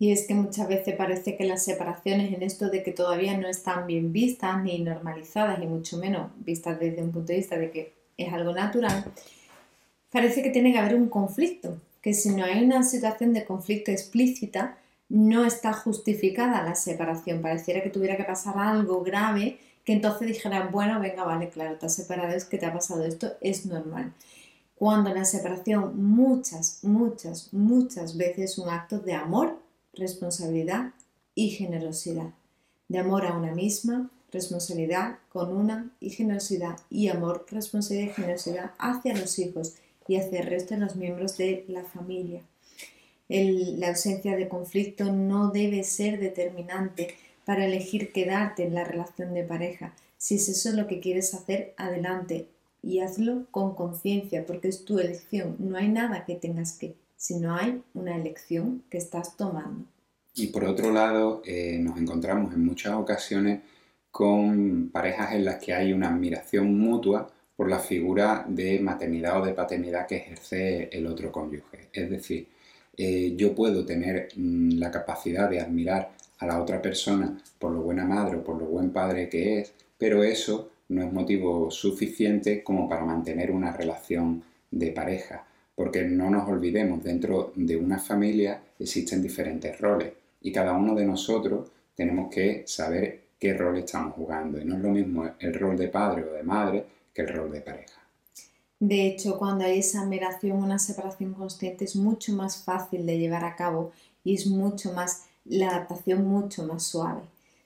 Y 0.04 0.12
es 0.12 0.28
que 0.28 0.34
muchas 0.34 0.68
veces 0.68 0.98
parece 0.98 1.38
que 1.38 1.46
las 1.46 1.64
separaciones 1.64 2.34
en 2.34 2.44
esto 2.44 2.70
de 2.70 2.84
que 2.84 2.92
todavía 2.92 3.38
no 3.38 3.48
están 3.48 3.88
bien 3.88 4.12
vistas 4.12 4.62
ni 4.62 4.80
normalizadas 4.80 5.64
y 5.64 5.66
mucho 5.66 5.98
menos 5.98 6.30
vistas 6.40 6.78
desde 6.78 7.02
un 7.02 7.14
punto 7.14 7.32
de 7.32 7.38
vista 7.38 7.58
de 7.58 7.72
que 7.72 7.94
es 8.18 8.34
algo 8.34 8.52
natural, 8.52 9.06
parece 10.12 10.44
que 10.44 10.50
tiene 10.50 10.74
que 10.74 10.80
haber 10.80 10.96
un 10.96 11.08
conflicto, 11.08 11.80
que 12.02 12.14
si 12.14 12.36
no 12.36 12.44
hay 12.44 12.66
una 12.66 12.84
situación 12.84 13.32
de 13.32 13.46
conflicto 13.46 13.92
explícita, 13.92 14.78
no 15.08 15.46
está 15.46 15.72
justificada 15.72 16.64
la 16.64 16.76
separación. 16.76 17.42
Pareciera 17.42 17.82
que 17.82 17.90
tuviera 17.90 18.18
que 18.18 18.26
pasar 18.26 18.58
algo 18.58 19.06
grave 19.06 19.58
que 19.86 19.94
entonces 19.94 20.28
dijeran, 20.28 20.70
bueno, 20.74 21.00
venga, 21.00 21.24
vale, 21.24 21.48
claro, 21.48 21.78
te 21.78 21.86
has 21.86 21.96
separado, 21.96 22.36
es 22.36 22.44
que 22.44 22.58
te 22.58 22.66
ha 22.66 22.74
pasado 22.74 23.06
esto, 23.06 23.38
es 23.40 23.66
normal. 23.66 24.12
Cuando 24.76 25.14
la 25.14 25.24
separación 25.24 26.04
muchas, 26.04 26.84
muchas, 26.84 27.54
muchas 27.54 28.18
veces 28.18 28.52
es 28.52 28.58
un 28.58 28.68
acto 28.68 29.00
de 29.00 29.14
amor 29.14 29.63
responsabilidad 29.94 30.94
y 31.36 31.50
generosidad. 31.52 32.34
De 32.88 33.00
amor 33.00 33.26
a 33.26 33.38
una 33.38 33.54
misma, 33.54 34.12
responsabilidad 34.32 35.20
con 35.30 35.56
una 35.56 35.92
y 36.00 36.10
generosidad 36.10 36.78
y 36.90 37.08
amor, 37.08 37.46
responsabilidad 37.50 38.12
y 38.12 38.16
generosidad 38.16 38.72
hacia 38.80 39.16
los 39.16 39.38
hijos 39.40 39.76
y 40.08 40.18
hacia 40.18 40.42
el 40.42 40.48
resto 40.48 40.74
de 40.74 40.82
los 40.82 40.96
miembros 40.96 41.38
de 41.38 41.66
la 41.68 41.84
familia. 41.84 42.42
la 43.30 43.88
ausencia 43.88 44.36
de 44.36 44.50
conflicto 44.50 45.12
no 45.12 45.50
debe 45.50 45.84
ser 45.84 46.20
determinante 46.20 47.16
para 47.46 47.66
elegir 47.66 48.12
quedarte 48.12 48.64
en 48.64 48.76
la 48.76 48.84
relación 48.84 49.34
de 49.34 49.44
pareja. 49.44 49.96
Si 50.18 50.36
es 50.36 50.50
eso 50.50 50.72
lo 50.72 50.88
que 50.88 51.00
quieres 51.00 51.34
hacer, 51.34 51.74
adelante 51.78 52.48
y 52.82 53.00
hazlo 53.00 53.46
con 53.50 53.76
conciencia 53.76 54.46
porque 54.46 54.68
es 54.68 54.86
tu 54.86 55.00
elección. 55.00 55.56
No 55.60 55.78
hay 55.78 55.88
nada 55.88 56.26
que 56.26 56.36
tengas 56.36 56.74
que 56.74 56.96
si 57.24 57.40
no 57.40 57.56
hay 57.56 57.82
una 57.94 58.18
elección 58.18 58.84
que 58.90 58.98
estás 58.98 59.38
tomando. 59.38 59.86
Y 60.36 60.48
por 60.48 60.66
otro 60.66 60.92
lado, 60.92 61.42
eh, 61.46 61.80
nos 61.80 61.98
encontramos 61.98 62.54
en 62.54 62.66
muchas 62.66 62.96
ocasiones 62.96 63.62
con 64.12 64.90
parejas 64.90 65.34
en 65.34 65.46
las 65.46 65.64
que 65.64 65.74
hay 65.74 65.94
una 65.94 66.10
admiración 66.10 66.78
mutua 66.78 67.32
por 67.56 67.70
la 67.70 67.80
figura 67.80 68.46
de 68.46 68.78
maternidad 68.82 69.42
o 69.42 69.46
de 69.46 69.54
paternidad 69.54 70.06
que 70.06 70.18
ejerce 70.18 70.90
el 70.92 71.08
otro 71.08 71.32
cónyuge. 71.32 71.88
Es 71.94 72.10
decir, 72.10 72.50
eh, 72.98 73.34
yo 73.38 73.56
puedo 73.56 73.86
tener 73.86 74.28
mm, 74.36 74.74
la 74.74 74.92
capacidad 74.92 75.50
de 75.50 75.62
admirar 75.62 76.12
a 76.40 76.46
la 76.46 76.62
otra 76.62 76.82
persona 76.82 77.42
por 77.58 77.72
lo 77.72 77.84
buena 77.84 78.04
madre 78.04 78.36
o 78.36 78.44
por 78.44 78.58
lo 78.58 78.66
buen 78.66 78.92
padre 78.92 79.30
que 79.30 79.60
es, 79.60 79.74
pero 79.98 80.26
eso 80.26 80.72
no 80.90 81.02
es 81.02 81.14
motivo 81.14 81.72
suficiente 81.72 82.62
como 82.66 82.90
para 82.90 83.06
mantener 83.06 83.50
una 83.50 83.72
relación 83.72 84.44
de 84.72 84.92
pareja 84.92 85.46
porque 85.76 86.04
no 86.04 86.30
nos 86.30 86.48
olvidemos, 86.48 87.04
dentro 87.04 87.52
de 87.56 87.76
una 87.78 88.00
familia 88.00 88.62
existen 88.80 89.22
diferentes 89.22 89.80
roles 89.80 90.14
y 90.42 90.52
cada 90.52 90.74
uno 90.74 90.94
de 90.94 91.06
nosotros 91.06 91.70
tenemos 91.96 92.34
que 92.34 92.64
saber 92.68 93.22
qué 93.40 93.54
rol 93.54 93.78
estamos 93.78 94.14
jugando 94.14 94.60
y 94.60 94.66
no 94.66 94.76
es 94.76 94.82
lo 94.82 94.90
mismo 94.90 95.30
el 95.40 95.54
rol 95.54 95.78
de 95.78 95.88
padre 95.88 96.24
o 96.24 96.34
de 96.34 96.44
madre 96.44 96.86
que 97.14 97.24
el 97.24 97.30
rol 97.30 97.52
de 97.52 97.62
pareja. 97.62 98.02
De 98.80 99.08
hecho, 99.08 99.38
cuando 99.38 99.64
hay 99.64 99.80
esa 99.80 100.02
admiración, 100.02 100.58
una 100.58 100.78
separación 100.78 101.34
consciente 101.34 101.86
es 101.86 101.96
mucho 101.96 102.34
más 102.34 102.64
fácil 102.64 103.06
de 103.06 103.18
llevar 103.18 103.46
a 103.46 103.56
cabo 103.56 103.92
y 104.24 104.36
es 104.36 104.48
mucho 104.48 104.92
más, 104.94 105.24
la 105.46 105.70
adaptación 105.70 106.26
mucho 106.26 106.66
más 106.66 106.84
suave. 106.84 107.22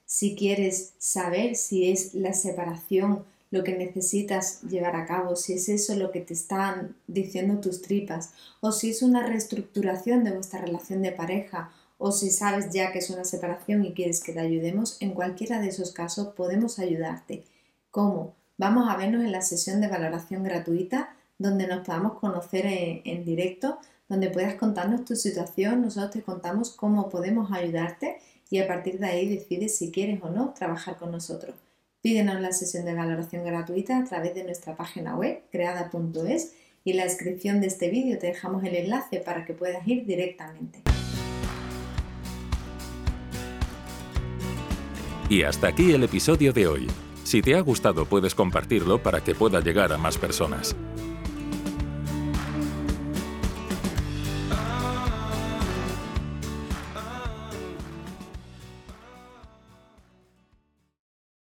Si 0.05 0.35
quieres 0.35 0.93
saber 0.99 1.55
si 1.55 1.91
es 1.91 2.13
la 2.13 2.33
separación 2.33 3.23
lo 3.49 3.63
que 3.63 3.77
necesitas 3.77 4.61
llevar 4.63 4.95
a 4.95 5.05
cabo, 5.05 5.35
si 5.35 5.53
es 5.53 5.69
eso 5.69 5.95
lo 5.95 6.11
que 6.11 6.21
te 6.21 6.33
están 6.33 6.95
diciendo 7.07 7.59
tus 7.59 7.81
tripas, 7.81 8.31
o 8.59 8.71
si 8.71 8.89
es 8.89 9.01
una 9.01 9.25
reestructuración 9.25 10.23
de 10.23 10.31
vuestra 10.31 10.61
relación 10.61 11.01
de 11.01 11.11
pareja, 11.11 11.71
o 11.97 12.11
si 12.11 12.29
sabes 12.29 12.71
ya 12.71 12.91
que 12.91 12.99
es 12.99 13.09
una 13.09 13.23
separación 13.23 13.85
y 13.85 13.93
quieres 13.93 14.21
que 14.23 14.33
te 14.33 14.39
ayudemos, 14.39 14.97
en 15.01 15.13
cualquiera 15.13 15.59
de 15.59 15.69
esos 15.69 15.91
casos 15.91 16.29
podemos 16.35 16.79
ayudarte. 16.79 17.43
¿Cómo? 17.91 18.35
Vamos 18.57 18.89
a 18.89 18.97
vernos 18.97 19.23
en 19.23 19.31
la 19.31 19.41
sesión 19.41 19.81
de 19.81 19.87
valoración 19.87 20.43
gratuita 20.43 21.15
donde 21.37 21.67
nos 21.67 21.85
podamos 21.85 22.19
conocer 22.19 22.65
en, 22.65 23.01
en 23.05 23.23
directo, 23.23 23.79
donde 24.09 24.29
puedas 24.29 24.55
contarnos 24.55 25.05
tu 25.05 25.15
situación, 25.15 25.81
nosotros 25.81 26.11
te 26.11 26.21
contamos 26.21 26.71
cómo 26.71 27.09
podemos 27.09 27.51
ayudarte 27.51 28.17
y 28.49 28.59
a 28.59 28.67
partir 28.67 28.99
de 28.99 29.07
ahí 29.07 29.27
decides 29.27 29.75
si 29.75 29.91
quieres 29.91 30.21
o 30.23 30.29
no 30.29 30.53
trabajar 30.53 30.97
con 30.97 31.11
nosotros. 31.11 31.55
Pídenos 32.01 32.39
la 32.39 32.51
sesión 32.51 32.85
de 32.85 32.93
valoración 32.93 33.43
gratuita 33.43 33.97
a 33.97 34.03
través 34.03 34.35
de 34.35 34.43
nuestra 34.43 34.75
página 34.75 35.15
web 35.15 35.41
creada.es 35.51 36.53
y 36.83 36.91
en 36.91 36.97
la 36.97 37.03
descripción 37.03 37.59
de 37.59 37.67
este 37.67 37.89
vídeo 37.89 38.19
te 38.19 38.27
dejamos 38.27 38.63
el 38.63 38.75
enlace 38.75 39.19
para 39.19 39.45
que 39.45 39.53
puedas 39.53 39.85
ir 39.87 40.05
directamente. 40.05 40.83
Y 45.29 45.43
hasta 45.43 45.67
aquí 45.67 45.91
el 45.91 46.03
episodio 46.03 46.53
de 46.53 46.67
hoy. 46.67 46.87
Si 47.23 47.41
te 47.41 47.55
ha 47.55 47.59
gustado 47.61 48.05
puedes 48.05 48.35
compartirlo 48.35 49.01
para 49.03 49.21
que 49.21 49.35
pueda 49.35 49.59
llegar 49.59 49.91
a 49.91 49.97
más 49.97 50.17
personas. 50.17 50.75